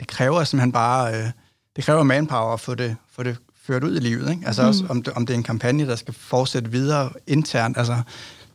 [0.00, 1.30] det kræver simpelthen bare, øh,
[1.76, 3.36] det kræver manpower at få det, få det
[3.68, 4.30] ført ud i livet.
[4.30, 4.46] Ikke?
[4.46, 4.68] Altså mm.
[4.68, 7.78] også, om det, om det er en kampagne, der skal fortsætte videre internt.
[7.78, 8.02] Altså,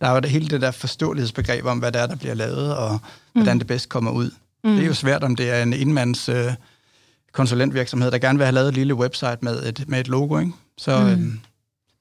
[0.01, 2.76] der er jo det, hele det der forståelighedsbegreb om, hvad det er, der bliver lavet,
[2.76, 3.41] og mm.
[3.41, 4.32] hvordan det bedst kommer ud.
[4.64, 4.76] Mm.
[4.76, 6.53] Det er jo svært, om det er en indmands øh,
[7.32, 10.39] konsulentvirksomhed, der gerne vil have lavet et lille website med et, med et logo.
[10.39, 10.51] Ikke?
[10.78, 11.07] Så, mm.
[11.07, 11.39] øhm,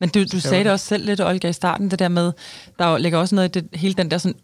[0.00, 2.32] Men du, du sagde det også selv lidt, Olga, i starten, det der med,
[2.78, 4.38] der ligger også noget i det, hele den der sådan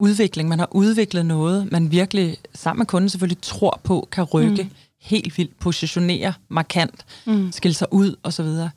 [0.00, 0.48] udvikling.
[0.48, 4.62] Man har udviklet noget, man virkelig sammen med kunden selvfølgelig tror på, kan rykke.
[4.62, 7.52] Mm helt vildt, positionere markant, mm.
[7.52, 8.70] skille sig ud og så videre.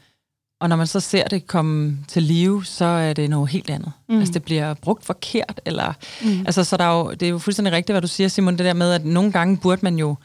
[0.61, 3.91] Og når man så ser det komme til live, så er det noget helt andet.
[4.09, 4.19] Mm.
[4.19, 5.93] Altså det bliver brugt forkert, eller...
[6.24, 6.39] Mm.
[6.45, 8.65] Altså så der er jo, det er jo fuldstændig rigtigt, hvad du siger, Simon, det
[8.65, 10.15] der med, at nogle gange burde man jo,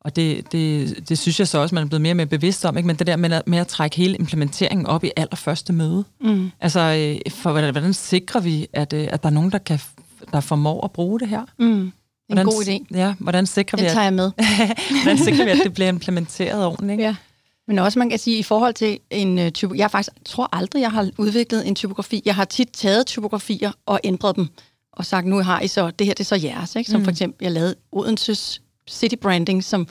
[0.00, 2.64] og det, det, det synes jeg så også, man er blevet mere og mere bevidst
[2.64, 2.86] om, ikke?
[2.86, 6.04] men det der med at, med at trække hele implementeringen op i allerførste møde.
[6.20, 6.50] Mm.
[6.60, 9.80] Altså, øh, for hvordan, hvordan sikrer vi, at, øh, at der er nogen, der, kan,
[10.32, 11.44] der formår at bruge det her?
[11.58, 11.92] Mm.
[12.34, 12.98] Hvordan, en god idé.
[12.98, 14.32] Ja, hvordan sikrer Den vi, at, tager jeg med.
[15.02, 16.92] hvordan sikrer vi, at det bliver implementeret ordentligt?
[16.92, 17.04] Ikke?
[17.04, 17.16] Ja.
[17.66, 20.80] Men også man kan sige, i forhold til en uh, typo, jeg faktisk tror aldrig,
[20.80, 22.22] jeg har udviklet en typografi.
[22.24, 24.48] Jeg har tit taget typografier og ændret dem,
[24.92, 26.76] og sagt, nu har I så, det her det er så jeres.
[26.76, 26.90] Ikke?
[26.90, 27.04] Som mm.
[27.04, 29.88] for eksempel, jeg lavede Odenses City Branding, som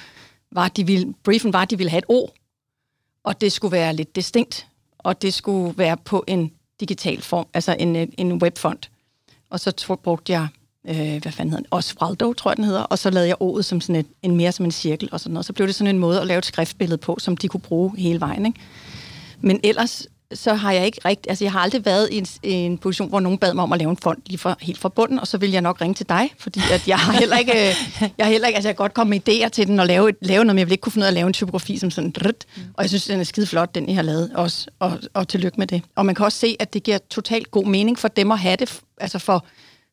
[0.52, 2.28] var, de ville, briefen var, at de ville have et O,
[3.24, 4.68] og det skulle være lidt distinkt,
[4.98, 8.90] og det skulle være på en digital form, altså en, en webfont.
[9.50, 10.48] Og så brugte jeg
[10.90, 13.66] øh, hvad fanden hedder den, Osvaldo, tror jeg den hedder, og så lavede jeg ordet
[13.66, 15.46] som sådan et, en mere som en cirkel og sådan noget.
[15.46, 17.98] Så blev det sådan en måde at lave et skriftbillede på, som de kunne bruge
[17.98, 18.46] hele vejen.
[18.46, 18.60] Ikke?
[19.42, 22.78] Men ellers så har jeg ikke rigtig, altså jeg har aldrig været i en, en
[22.78, 25.20] position, hvor nogen bad mig om at lave en fond lige fra, helt fra bunden,
[25.20, 27.54] og så vil jeg nok ringe til dig, fordi at jeg har heller ikke,
[28.18, 30.12] jeg har heller ikke, altså jeg kan godt komme med idéer til den og lave,
[30.22, 31.92] lave noget, men jeg vil ikke kunne finde ud af at lave en typografi som
[31.92, 32.62] sådan, drødt, mm.
[32.74, 35.58] og jeg synes, den er skide flot, den I har lavet også, og, og tillykke
[35.58, 35.82] med det.
[35.96, 38.56] Og man kan også se, at det giver totalt god mening for dem at have
[38.56, 39.46] det, altså for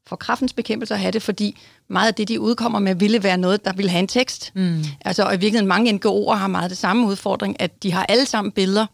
[0.07, 3.39] for kraftens bekæmpelse at have det, fordi meget af det, de udkommer med, ville være
[3.39, 4.53] noget, der ville have en tekst.
[4.55, 4.85] Mm.
[5.05, 8.27] Altså, og i virkeligheden mange NGO'er har meget det samme udfordring, at de har alle
[8.27, 8.87] sammen billeder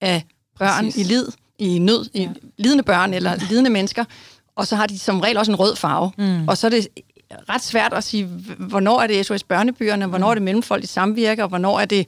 [0.00, 0.24] af
[0.58, 1.06] børn Præcis.
[1.06, 1.26] i lid,
[1.58, 2.20] i nød, ja.
[2.20, 4.04] i lidende børn eller lidende mennesker,
[4.56, 6.12] og så har de som regel også en rød farve.
[6.18, 6.48] Mm.
[6.48, 6.88] Og så er det
[7.48, 8.24] ret svært at sige,
[8.58, 10.30] hvornår er det SOS Børnebyerne, hvornår mm.
[10.30, 12.06] er det Mellemfolk i Samvirke, og hvornår er det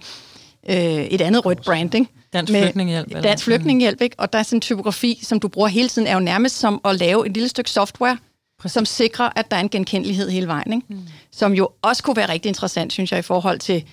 [0.68, 2.10] øh, et andet rødt branding.
[2.32, 3.06] Dansk Flygtningehjælp.
[3.08, 4.16] eller Dansk Flygtningehjælp, ikke?
[4.18, 6.80] Og der er sådan en typografi, som du bruger hele tiden, er jo nærmest som
[6.84, 8.18] at lave et lille stykke software,
[8.58, 8.74] Præcis.
[8.74, 10.72] som sikrer, at der er en genkendelighed hele vejen.
[10.72, 10.86] Ikke?
[10.88, 11.00] Mm.
[11.30, 13.84] Som jo også kunne være rigtig interessant, synes jeg, i forhold til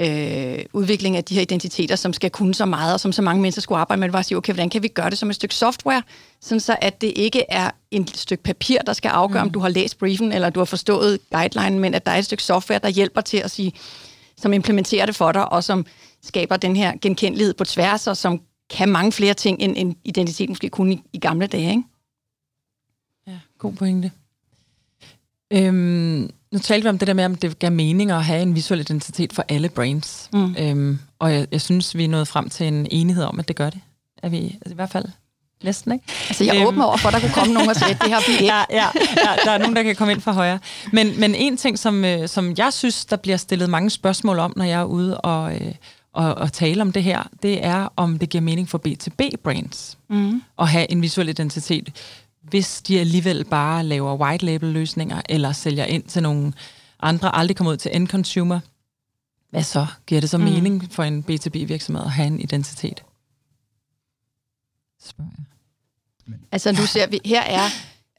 [0.00, 3.42] øh, udvikling af de her identiteter, som skal kunne så meget, og som så mange
[3.42, 5.34] mennesker skulle arbejde med, var at sige, okay, hvordan kan vi gøre det som et
[5.34, 6.02] stykke software,
[6.40, 9.48] sådan så at det ikke er et stykke papir, der skal afgøre, mm.
[9.48, 12.24] om du har læst briefen, eller du har forstået guideline, men at der er et
[12.24, 13.72] stykke software, der hjælper til at sige,
[14.36, 15.86] som implementerer det for dig, og som
[16.22, 18.40] skaber den her genkendelighed på tværs, og som
[18.70, 21.70] kan mange flere ting, end, end identitet måske kunne i, i gamle dage.
[21.70, 21.82] Ikke?
[23.26, 24.10] Ja, god pointe.
[25.52, 28.54] Øhm, nu talte vi om det der med, om det gav mening at have en
[28.54, 30.28] visuel identitet for alle brains.
[30.32, 30.56] Mm.
[30.58, 33.56] Øhm, og jeg, jeg synes, vi er nået frem til en enighed om, at det
[33.56, 33.80] gør det.
[34.22, 35.04] Er vi altså i hvert fald
[35.64, 36.04] næsten, ikke?
[36.28, 36.80] Altså, jeg er øhm.
[36.80, 38.44] over for, at der kunne komme nogen og sige, det har vi ikke.
[38.44, 40.58] Ja, ja, ja, der er nogen, der kan komme ind fra højre.
[40.92, 44.52] Men, men en ting, som, øh, som jeg synes, der bliver stillet mange spørgsmål om,
[44.56, 45.74] når jeg er ude og, øh,
[46.12, 50.42] og, og tale om det her, det er, om det giver mening for B2B-brands mm.
[50.58, 51.88] at have en visuel identitet
[52.52, 56.52] hvis de alligevel bare laver white label løsninger, eller sælger ind til nogle
[57.00, 58.60] andre, aldrig kommer ud til end consumer,
[59.50, 59.86] hvad så?
[60.06, 60.44] Giver det så mm.
[60.44, 63.02] mening for en B2B-virksomhed at have en identitet?
[65.04, 66.36] Spørger jeg.
[66.52, 67.68] Altså nu ser vi, her er,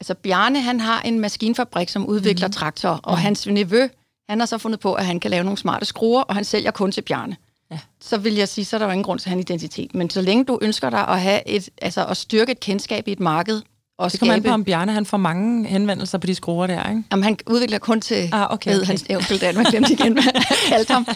[0.00, 2.52] altså Bjarne han har en maskinfabrik, som udvikler mm.
[2.52, 3.22] traktorer, og mm.
[3.22, 3.88] hans nevø,
[4.28, 6.70] han har så fundet på, at han kan lave nogle smarte skruer, og han sælger
[6.70, 7.36] kun til Bjarne.
[7.70, 7.78] Ja.
[8.00, 9.94] Så vil jeg sige, så er der jo ingen grund til at have en identitet.
[9.94, 13.12] Men så længe du ønsker dig at have et, altså at styrke et kendskab i
[13.12, 13.62] et marked,
[13.98, 16.88] og det kommer an på, om Bjarne han får mange henvendelser på de skruer der,
[16.88, 17.02] ikke?
[17.10, 18.86] Jamen, han udvikler kun til, ah, okay, ved okay.
[18.86, 21.06] hans onkel Danmark, glemte igen, han ham.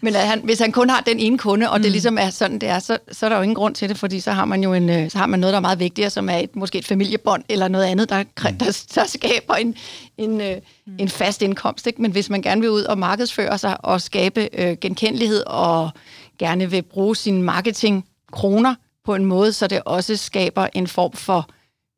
[0.00, 1.82] Men at han, hvis han kun har den ene kunde, og mm.
[1.82, 3.98] det ligesom er sådan, det er, så, så er der jo ingen grund til det,
[3.98, 6.10] fordi så har man jo en, øh, så har man noget, der er meget vigtigere,
[6.10, 8.58] som er et, måske et familiebånd, eller noget andet, der, mm.
[8.58, 9.74] der, der skaber en,
[10.18, 10.96] en, øh, mm.
[10.98, 11.86] en fast indkomst.
[11.86, 12.02] Ikke?
[12.02, 15.90] Men hvis man gerne vil ud og markedsføre sig, og skabe øh, genkendelighed, og
[16.38, 18.74] gerne vil bruge sin marketing kroner
[19.04, 21.48] på en måde, så det også skaber en form for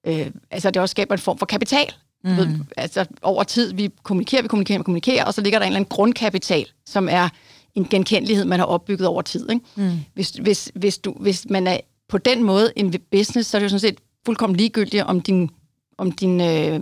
[0.06, 1.94] øh, altså det også skaber en form for kapital.
[2.24, 2.36] Mm.
[2.36, 5.70] Ved, altså over tid, vi kommunikerer, vi kommunikerer, vi kommunikerer, og så ligger der en
[5.70, 7.28] eller anden grundkapital, som er
[7.74, 9.50] en genkendelighed, man har opbygget over tid.
[9.50, 9.64] Ikke?
[9.76, 9.90] Mm.
[10.14, 11.78] Hvis, hvis, hvis, du, hvis man er
[12.08, 15.50] på den måde en business, så er det jo sådan set fuldkommen ligegyldigt, om din,
[15.98, 16.80] om din, øh,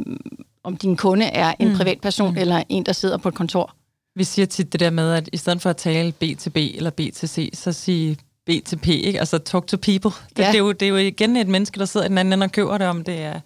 [0.64, 1.76] om din kunde er en mm.
[1.76, 2.38] privatperson mm.
[2.38, 3.74] eller en, der sidder på et kontor.
[4.14, 6.56] Vi siger tit det der med, at i stedet for at tale B til B
[6.56, 8.16] eller B til C, så sige
[8.48, 9.18] B til P, ikke?
[9.18, 10.10] altså talk to people.
[10.36, 10.46] Det, ja.
[10.46, 12.44] det, er jo, det er jo igen et menneske, der sidder i den anden ende
[12.44, 13.40] og køber det, om det er,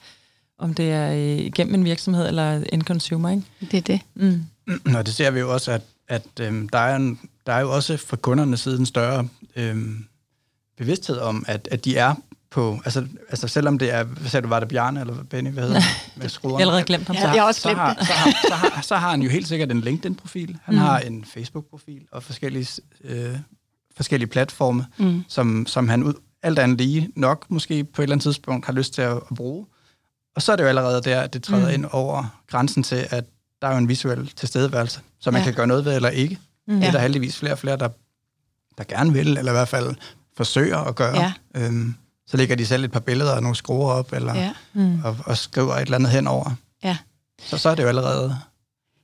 [0.58, 3.30] om det er øh, igennem en virksomhed eller en consumer.
[3.30, 3.42] Ikke?
[3.60, 4.00] Det er det.
[4.14, 4.44] Mm.
[4.84, 7.74] Nå, det ser vi jo også, at, at øhm, der, er en, der er jo
[7.74, 10.04] også fra kundernes side en større øhm,
[10.78, 12.14] bevidsthed om, at, at de er
[12.50, 15.62] på, altså, altså selvom det er, hvad sagde du, var det Bjarne eller Benny, hvad
[15.62, 16.58] hedder det, med skruerne?
[16.58, 17.16] Jeg har allerede glemt ham.
[17.16, 19.30] Ja, jeg har også glemt så har, så, har, så, har, så har han jo
[19.30, 20.80] helt sikkert en LinkedIn-profil, han mm.
[20.80, 23.36] har en Facebook-profil og forskellige øh,
[23.96, 25.24] forskellige platforme, mm.
[25.28, 28.72] som, som han ud, alt andet lige nok måske på et eller andet tidspunkt har
[28.72, 29.66] lyst til at, at bruge.
[30.36, 31.74] Og så er det jo allerede der, at det træder mm.
[31.74, 33.24] ind over grænsen til, at
[33.62, 35.44] der er jo en visuel tilstedeværelse, som man ja.
[35.44, 36.38] kan gøre noget ved eller ikke.
[36.68, 36.80] Mm.
[36.80, 37.88] Det er der heldigvis flere og flere, der,
[38.78, 39.94] der gerne vil, eller i hvert fald
[40.36, 41.20] forsøger at gøre.
[41.20, 41.32] Ja.
[41.54, 41.94] Øhm,
[42.26, 44.52] så lægger de selv et par billeder og nogle skruer op, eller, ja.
[44.72, 45.04] mm.
[45.04, 46.50] og, og skriver et eller andet henover.
[46.84, 46.96] Ja.
[47.42, 48.36] Så, så er det jo allerede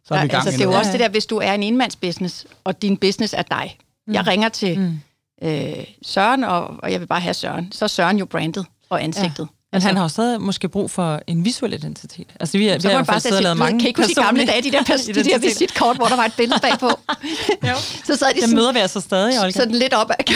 [0.09, 1.53] så er vi i gang altså, det er jo også det der, hvis du er
[1.53, 3.79] en enmandsbusiness, og din business er dig,
[4.09, 4.15] Mm.
[4.15, 5.01] Jeg ringer til mm.
[5.43, 7.73] øh, Søren, og, og jeg vil bare have Søren.
[7.73, 9.39] Så er Søren jo brandet og ansigtet.
[9.39, 9.45] Ja.
[9.45, 12.27] Men altså, han har jo stadig måske brug for en visuel identitet.
[12.41, 14.73] Altså, vi, vi så har jo faktisk lavet mange Kan ikke huske gamle dage, de
[14.73, 16.89] der, de der visitkort, hvor der var et billede bagpå?
[18.07, 19.51] Så sad de sådan, møder vi altså stadig, Olga.
[19.51, 20.15] Sådan lidt op ad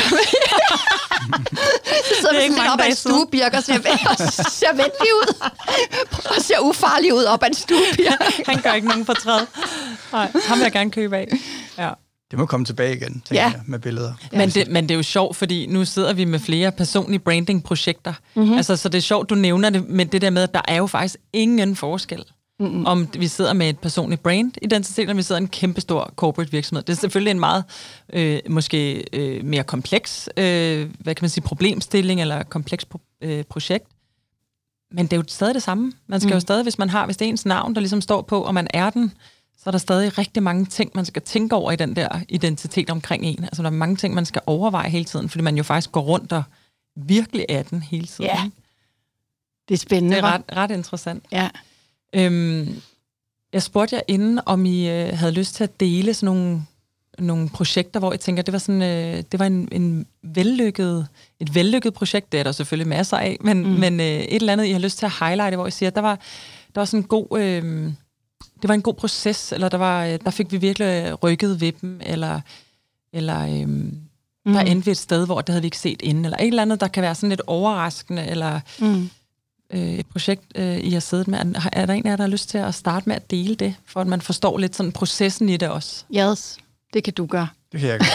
[2.08, 3.78] Så sidder vi sådan lidt op ad en stuebirk og ser,
[4.50, 5.50] ser venlig ud.
[6.36, 8.46] Og ser ufarlig ud op ad en stuebirk.
[8.46, 9.40] han gør ikke nogen fortræd.
[10.12, 11.28] Nej, ham vil jeg gerne købe af.
[11.78, 11.90] Ja.
[12.33, 13.51] Det må komme tilbage igen, tænker ja.
[13.51, 14.12] jeg, med billeder.
[14.33, 18.14] Men det, men det er jo sjovt, fordi nu sidder vi med flere personlige branding-projekter.
[18.35, 18.53] Mm-hmm.
[18.53, 20.76] Altså, så det er sjovt, du nævner det, men det der med, at der er
[20.76, 22.24] jo faktisk ingen forskel.
[22.61, 22.87] Mm-hmm.
[22.87, 26.51] Om vi sidder med et personligt brand identitet, eller vi sidder i en kæmpestor corporate
[26.51, 26.83] virksomhed.
[26.83, 27.64] Det er selvfølgelig en meget,
[28.12, 33.45] øh, måske øh, mere kompleks, øh, hvad kan man sige, problemstilling, eller kompleks pro- øh,
[33.45, 33.87] projekt.
[34.93, 35.93] Men det er jo stadig det samme.
[36.07, 36.35] Man skal mm.
[36.35, 38.55] jo stadig, hvis man har, hvis det er ens navn, der ligesom står på, og
[38.55, 39.12] man er den,
[39.62, 42.90] så er der stadig rigtig mange ting, man skal tænke over i den der identitet
[42.90, 43.44] omkring en.
[43.44, 46.00] Altså, der er mange ting, man skal overveje hele tiden, fordi man jo faktisk går
[46.00, 46.42] rundt og
[46.96, 48.30] virkelig er den hele tiden.
[48.30, 48.50] Ja.
[49.68, 50.16] Det er spændende.
[50.16, 51.24] Det er ret, ret interessant.
[51.32, 51.48] Ja.
[52.14, 52.82] Øhm,
[53.52, 56.62] jeg spurgte jer inden, om I øh, havde lyst til at dele sådan nogle,
[57.18, 61.08] nogle projekter, hvor jeg tænker, det var sådan, øh, det var en, en vellykket,
[61.40, 62.32] et vellykket projekt.
[62.32, 63.68] Det er der selvfølgelig masser af, men, mm.
[63.68, 66.00] men øh, et eller andet, I har lyst til at highlighte, hvor I siger, der
[66.00, 66.14] var,
[66.74, 67.40] der var sådan en god...
[67.40, 67.92] Øh,
[68.62, 71.72] det var en god proces, eller der, var, øh, der fik vi virkelig rykket ved
[71.72, 72.40] dem, eller,
[73.12, 73.98] eller øhm,
[74.46, 74.52] mm.
[74.52, 76.62] der endte vi et sted, hvor det havde vi ikke set inden, eller et eller
[76.62, 79.10] andet, der kan være sådan lidt overraskende, eller mm.
[79.72, 81.38] øh, et projekt, øh, I har siddet med.
[81.38, 83.54] Er, er der en af jer, der har lyst til at starte med at dele
[83.54, 86.04] det, for at man forstår lidt sådan processen i det også?
[86.16, 86.58] Yes,
[86.92, 87.48] det kan du gøre.
[87.72, 88.08] Det kan jeg gøre.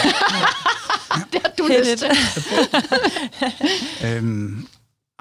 [1.34, 2.10] det har du lyst til.
[4.08, 4.68] øhm,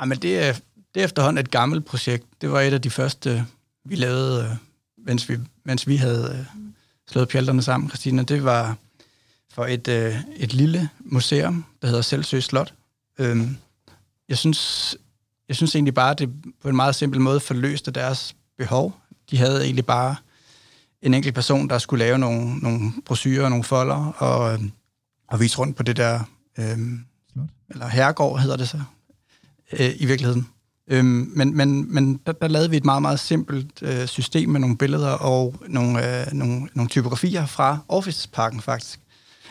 [0.07, 0.53] men det er,
[0.95, 2.25] det er efterhånden et gammelt projekt.
[2.41, 3.47] Det var et af de første,
[3.85, 4.66] vi lavede, øh,
[5.07, 6.63] mens vi, mens vi havde øh,
[7.09, 8.23] slået pjalterne sammen, Christina.
[8.23, 8.77] Det var
[9.51, 12.75] for et, øh, et lille museum, der hedder Selvsø Slot.
[13.19, 13.57] Øhm,
[14.29, 14.97] jeg, synes,
[15.49, 16.31] jeg synes egentlig bare, at det
[16.63, 18.97] på en meget simpel måde forløste deres behov.
[19.31, 20.17] De havde egentlig bare
[21.03, 24.59] en enkelt person, der skulle lave nogle, nogle brosyrer og nogle folder, og,
[25.29, 26.21] og vise rundt på det der,
[26.59, 27.05] øhm,
[27.71, 28.81] eller herregård hedder det så,
[29.73, 30.49] øh, i virkeligheden.
[30.91, 34.61] Øhm, men men, men der, der lavede vi et meget, meget simpelt øh, system med
[34.61, 39.01] nogle billeder og nogle, øh, nogle, nogle typografier fra Office-parken faktisk.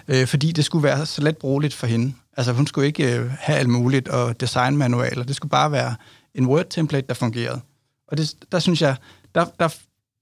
[0.08, 2.14] Øh, fordi det skulle være så let brugeligt for hende.
[2.38, 5.24] Altså hun skulle ikke øh, have alt muligt og designmanualer.
[5.24, 5.96] Det skulle bare være
[6.36, 7.62] en Word-template, der fungerede.
[8.08, 8.96] Og det, der synes jeg,
[9.36, 9.70] der, der,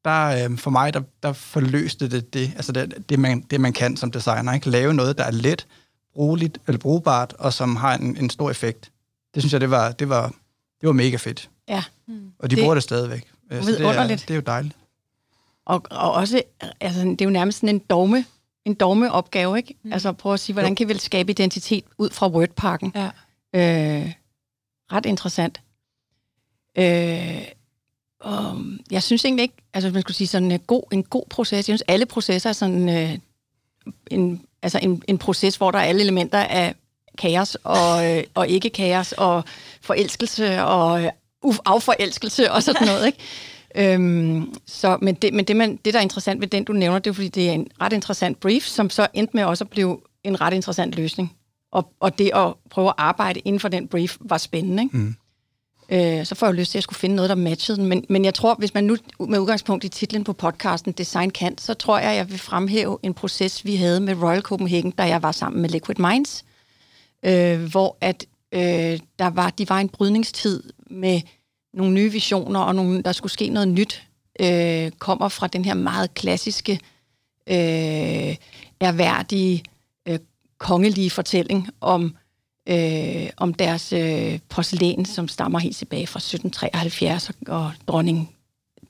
[0.05, 3.73] der øh, for mig, der, der forløste det det, altså det, det, man, det, man
[3.73, 4.53] kan som designer.
[4.53, 4.69] Ikke?
[4.69, 5.67] Lave noget, der er let,
[6.13, 8.91] brugeligt, eller brugbart, og som har en, en stor effekt.
[9.33, 10.33] Det synes jeg, det var, det var,
[10.83, 11.49] det var mega fedt.
[11.69, 11.83] Ja.
[12.39, 13.31] Og de det, bruger det stadigvæk.
[13.51, 14.75] Så det er, det er jo dejligt.
[15.65, 16.41] Og, og også,
[16.81, 18.25] altså, det er jo nærmest sådan en dogme,
[18.65, 19.75] en dogme opgave, ikke?
[19.83, 19.93] Mm.
[19.93, 20.75] Altså prøve at sige, hvordan jo.
[20.75, 22.93] kan vi skabe identitet ud fra Wordparken?
[22.95, 23.05] Ja.
[23.55, 24.11] Øh,
[24.91, 25.61] ret interessant.
[26.77, 27.45] Øh,
[28.19, 31.53] og jeg synes egentlig ikke, altså man skulle sige sådan en god, en god proces,
[31.53, 33.17] jeg synes alle processer er sådan øh,
[34.11, 36.75] en, altså en, en proces, hvor der er alle elementer af
[37.17, 39.43] kaos og, øh, og ikke kaos og
[39.81, 41.09] forelskelse og øh,
[41.65, 43.19] afforelskelse og sådan noget, ikke?
[43.75, 46.99] Øhm, så, men det, men det, man, det, der er interessant ved den, du nævner,
[46.99, 49.69] det er fordi, det er en ret interessant brief, som så endte med også at
[49.69, 51.35] blive en ret interessant løsning.
[51.71, 54.83] Og, og det at prøve at arbejde inden for den brief var spændende.
[54.83, 54.97] Ikke?
[54.97, 55.15] Mm.
[55.89, 57.85] Øh, så får jeg lyst til, at jeg skulle finde noget, der matchede den.
[57.85, 61.61] Men, men jeg tror, hvis man nu med udgangspunkt i titlen på podcasten Design Kant,
[61.61, 65.23] så tror jeg, jeg vil fremhæve en proces, vi havde med Royal Copenhagen, da jeg
[65.23, 66.45] var sammen med Liquid Minds,
[67.25, 71.21] øh, hvor at øh, der var, de var en brydningstid med
[71.73, 74.07] nogle nye visioner, og nogle, der skulle ske noget nyt,
[74.39, 76.79] øh, kommer fra den her meget klassiske,
[77.47, 78.35] øh,
[78.79, 79.63] erhverdige,
[80.07, 80.19] øh,
[80.57, 82.15] kongelige fortælling om,
[82.69, 88.35] øh, om deres øh, porcelæn, som stammer helt tilbage fra 1773, og dronning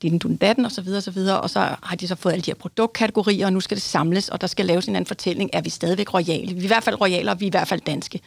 [0.02, 2.32] din dun datten, og så videre, og så videre, og så har de så fået
[2.32, 5.08] alle de her produktkategorier, og nu skal det samles, og der skal laves en anden
[5.08, 6.54] fortælling, er vi stadigvæk royale?
[6.54, 8.20] Vi er i hvert fald royale, og vi er i hvert fald danske.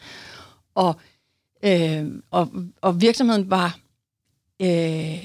[0.76, 0.96] Og,
[1.64, 2.52] øh, og,
[2.82, 3.78] og virksomheden var
[4.62, 5.24] øh,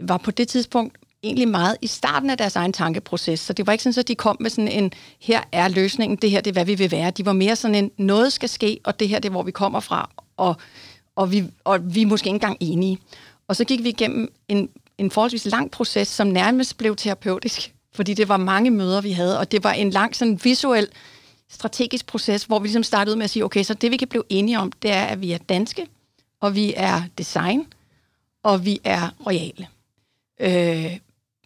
[0.00, 3.40] var på det tidspunkt egentlig meget i starten af deres egen tankeproces.
[3.40, 6.30] Så det var ikke sådan, at de kom med sådan en, her er løsningen, det
[6.30, 7.10] her det er, hvad vi vil være.
[7.10, 9.50] De var mere sådan en, noget skal ske, og det her det er, hvor vi
[9.50, 10.56] kommer fra, og,
[11.16, 12.98] og, vi, og vi er måske ikke engang enige.
[13.48, 14.68] Og så gik vi igennem en,
[15.04, 19.38] en forholdsvis lang proces, som nærmest blev terapeutisk, fordi det var mange møder, vi havde,
[19.38, 20.88] og det var en lang sådan visuel,
[21.50, 24.24] strategisk proces, hvor vi ligesom startede med at sige, okay, så det vi kan blive
[24.28, 25.86] enige om, det er, at vi er danske,
[26.40, 27.66] og vi er design,
[28.42, 29.68] og vi er royale.
[30.40, 30.98] Øh,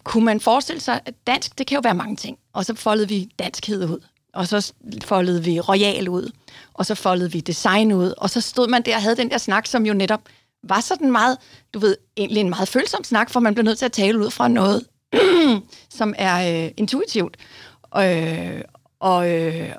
[0.05, 2.39] kunne man forestille sig, at dansk, det kan jo være mange ting.
[2.53, 4.01] Og så foldede vi danskhed ud,
[4.35, 4.73] og så
[5.05, 6.31] foldede vi royal ud,
[6.75, 9.39] og så foldede vi design ud, og så stod man der og havde den der
[9.39, 10.23] snak, som jo netop
[10.69, 11.39] var sådan meget,
[11.75, 14.31] du ved, egentlig en meget følsom snak, for man bliver nødt til at tale ud
[14.31, 14.83] fra noget,
[15.99, 17.37] som er øh, intuitivt.
[17.97, 18.61] Øh,
[19.01, 19.71] og, øh,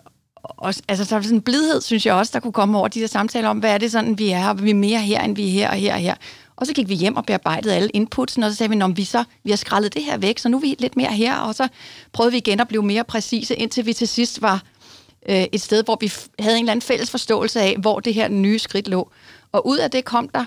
[0.43, 3.01] og, altså, så er sådan en blidhed, synes jeg også, der kunne komme over de
[3.01, 5.35] der samtaler om, hvad er det sådan, vi er, og vi er mere her, end
[5.35, 6.15] vi er her og her og her.
[6.55, 9.03] Og så gik vi hjem og bearbejdede alle inputsen, og så sagde vi, at vi,
[9.03, 11.55] så, vi har skrællet det her væk, så nu er vi lidt mere her, og
[11.55, 11.67] så
[12.13, 14.63] prøvede vi igen at blive mere præcise, indtil vi til sidst var
[15.29, 18.27] øh, et sted, hvor vi havde en eller anden fælles forståelse af, hvor det her
[18.27, 19.11] nye skridt lå.
[19.51, 20.45] Og ud af det kom der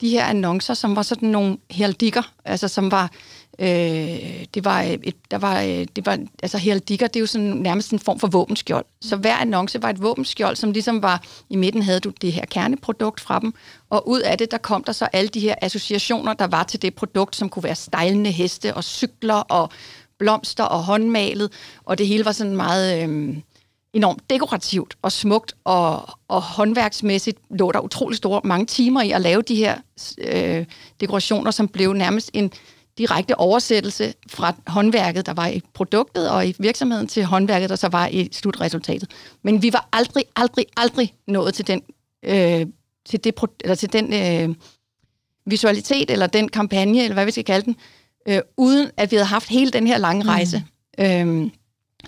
[0.00, 3.10] de her annoncer, som var sådan nogle heraldikker, altså som var
[3.58, 7.46] Øh, det var et, der var, øh, det var, altså heraldikker, det er jo sådan
[7.46, 8.84] nærmest en form for våbenskjold.
[9.00, 12.44] Så hver annonce var et våbenskjold, som ligesom var, i midten havde du det her
[12.44, 13.54] kerneprodukt fra dem,
[13.90, 16.82] og ud af det, der kom der så alle de her associationer, der var til
[16.82, 19.70] det produkt, som kunne være stejlende heste og cykler og
[20.18, 21.52] blomster og håndmalet,
[21.84, 23.36] og det hele var sådan meget øh,
[23.96, 29.20] enormt dekorativt og smukt, og, og håndværksmæssigt lå der utrolig store mange timer i at
[29.20, 29.76] lave de her
[30.18, 30.64] øh,
[31.00, 32.52] dekorationer, som blev nærmest en
[32.98, 37.88] direkte oversættelse fra håndværket, der var i produktet og i virksomheden, til håndværket, der så
[37.88, 39.10] var i slutresultatet.
[39.42, 41.82] Men vi var aldrig, aldrig, aldrig nået til den,
[42.24, 42.66] øh,
[43.06, 44.54] til det, eller til den øh,
[45.46, 47.76] visualitet, eller den kampagne, eller hvad vi skal kalde den,
[48.28, 50.28] øh, uden at vi havde haft hele den her lange mm.
[50.28, 50.64] rejse.
[50.98, 51.04] Mm.
[51.04, 51.50] Øh,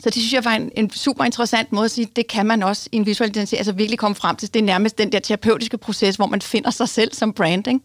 [0.01, 2.63] Så det synes jeg var en, en super interessant måde at sige, det kan man
[2.63, 4.55] også i en visuel identitet, altså virkelig komme frem til.
[4.55, 7.83] Det er nærmest den der terapeutiske proces, hvor man finder sig selv som branding.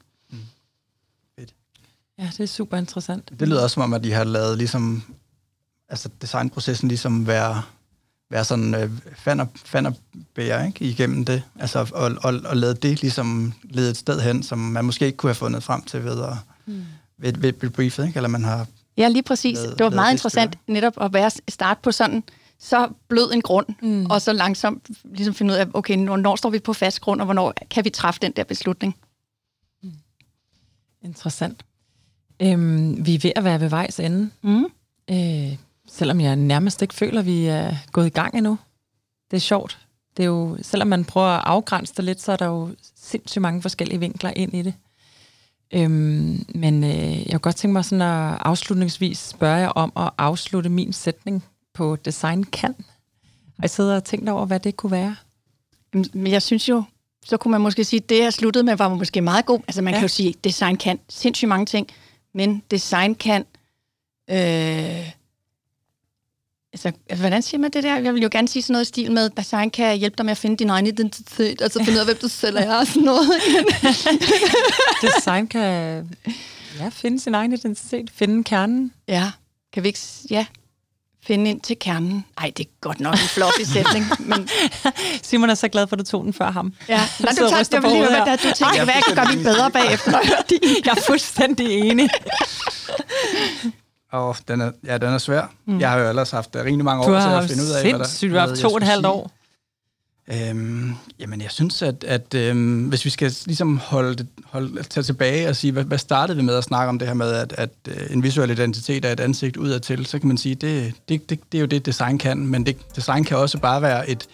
[2.19, 3.31] Ja, det er super interessant.
[3.39, 5.03] Det lyder også som om, at de har lavet ligesom,
[5.89, 7.61] altså designprocessen ligesom være,
[8.29, 9.95] være sådan øh, fan og, fan og
[10.35, 11.43] bære, ikke, igennem det.
[11.59, 15.17] Altså, og, og, og lade det ligesom lede et sted hen, som man måske ikke
[15.17, 16.33] kunne have fundet frem til ved at
[16.65, 16.85] mm.
[17.17, 18.17] ved, ved, ved briefet, ikke?
[18.17, 18.67] Eller man har...
[18.97, 19.57] Ja, lige præcis.
[19.59, 22.23] Lad- det var meget det interessant netop at være starte på sådan
[22.59, 24.05] så blød en grund, mm.
[24.05, 27.25] og så langsomt ligesom finde ud af, okay, hvornår står vi på fast grund, og
[27.25, 28.95] hvornår kan vi træffe den der beslutning.
[31.03, 31.65] Interessant.
[32.39, 34.29] Øhm, vi er ved at være ved vejs ende.
[34.41, 34.65] Mm.
[35.09, 38.57] Øh, selvom jeg nærmest ikke føler, at vi er gået i gang endnu.
[39.31, 39.79] Det er sjovt.
[40.17, 43.41] Det er jo, selvom man prøver at afgrænse det lidt, så er der jo sindssygt
[43.41, 44.73] mange forskellige vinkler ind i det.
[45.73, 50.09] Øhm, men øh, jeg kunne godt tænke mig sådan at afslutningsvis spørge jer om at
[50.17, 51.43] afslutte min sætning
[51.73, 52.75] på design kan.
[53.59, 55.15] Har I siddet og tænkt over, hvad det kunne være?
[55.93, 56.83] Men jeg synes jo,
[57.25, 59.59] så kunne man måske sige, at det, jeg sluttede med, var måske meget god.
[59.67, 59.99] Altså man ja.
[59.99, 61.87] kan jo sige, at design kan sindssygt mange ting,
[62.33, 63.45] men design kan...
[64.29, 65.11] Øh,
[66.73, 67.97] altså, hvordan siger man det der?
[67.97, 70.31] Jeg vil jo gerne sige sådan noget i stil med, design kan hjælpe dig med
[70.31, 73.01] at finde din egen identitet, altså finde ud af, hvem du selv er og sådan
[73.01, 73.31] noget.
[75.01, 76.07] Design kan
[76.79, 78.91] ja, finde sin egen identitet, finde kernen.
[79.07, 79.31] ja,
[79.73, 79.99] kan vi ikke...
[80.29, 80.45] Ja,
[81.27, 82.25] finde ind til kernen.
[82.37, 84.49] Ej, det er godt nok en fluffy sætning, men
[85.23, 86.73] Simon er så glad for, at du tog den før ham.
[86.89, 87.01] ja.
[87.17, 90.19] Sidder du tager, vil lige høre, du tænker, hvad gøre mit bedre bagefter.
[90.85, 92.09] Jeg er fuldstændig enig.
[94.13, 95.53] Og den er, ja, den er svær.
[95.65, 95.79] Mm.
[95.79, 97.99] Jeg har jo ellers haft øh, rimelig mange år til at finde ud af, hvad
[97.99, 99.31] der, sindssygt, du har haft to og et halvt år.
[100.27, 105.03] Øhm, jamen, jeg synes, at, at øhm, hvis vi skal ligesom holde, det, holde tage
[105.03, 107.53] tilbage og sige, hvad, hvad startede vi med at snakke om det her med, at,
[107.57, 111.29] at øh, en visuel identitet er et ansigt udadtil, så kan man sige, det, det,
[111.29, 114.27] det, det er jo det, design kan, men det, design kan også bare være et,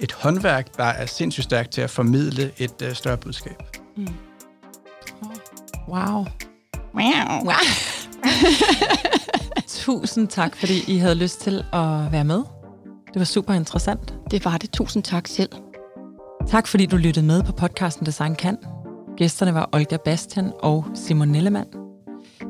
[0.00, 3.62] et håndværk, der er sindssygt stærkt til at formidle et øh, større budskab.
[5.88, 6.26] Wow.
[6.94, 7.52] Wow.
[9.66, 12.42] Tusind tak, fordi I havde lyst til at være med.
[13.06, 14.14] Det var super interessant.
[14.30, 14.70] Det var det.
[14.70, 15.50] Tusind tak selv.
[16.48, 18.56] Tak fordi du lyttede med på podcasten Design Kan.
[19.16, 21.68] Gæsterne var Olga Bastian og Simon Nellemann.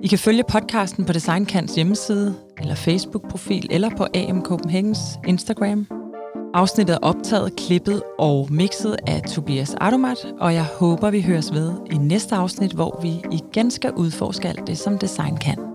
[0.02, 5.86] I kan følge podcasten på Design Kans hjemmeside, eller Facebook-profil, eller på AM Copenhagens Instagram.
[6.54, 11.72] Afsnittet er optaget, klippet og mixet af Tobias Adomat, og jeg håber, vi høres ved
[11.92, 15.69] i næste afsnit, hvor vi igen skal udforske alt det, som design kan.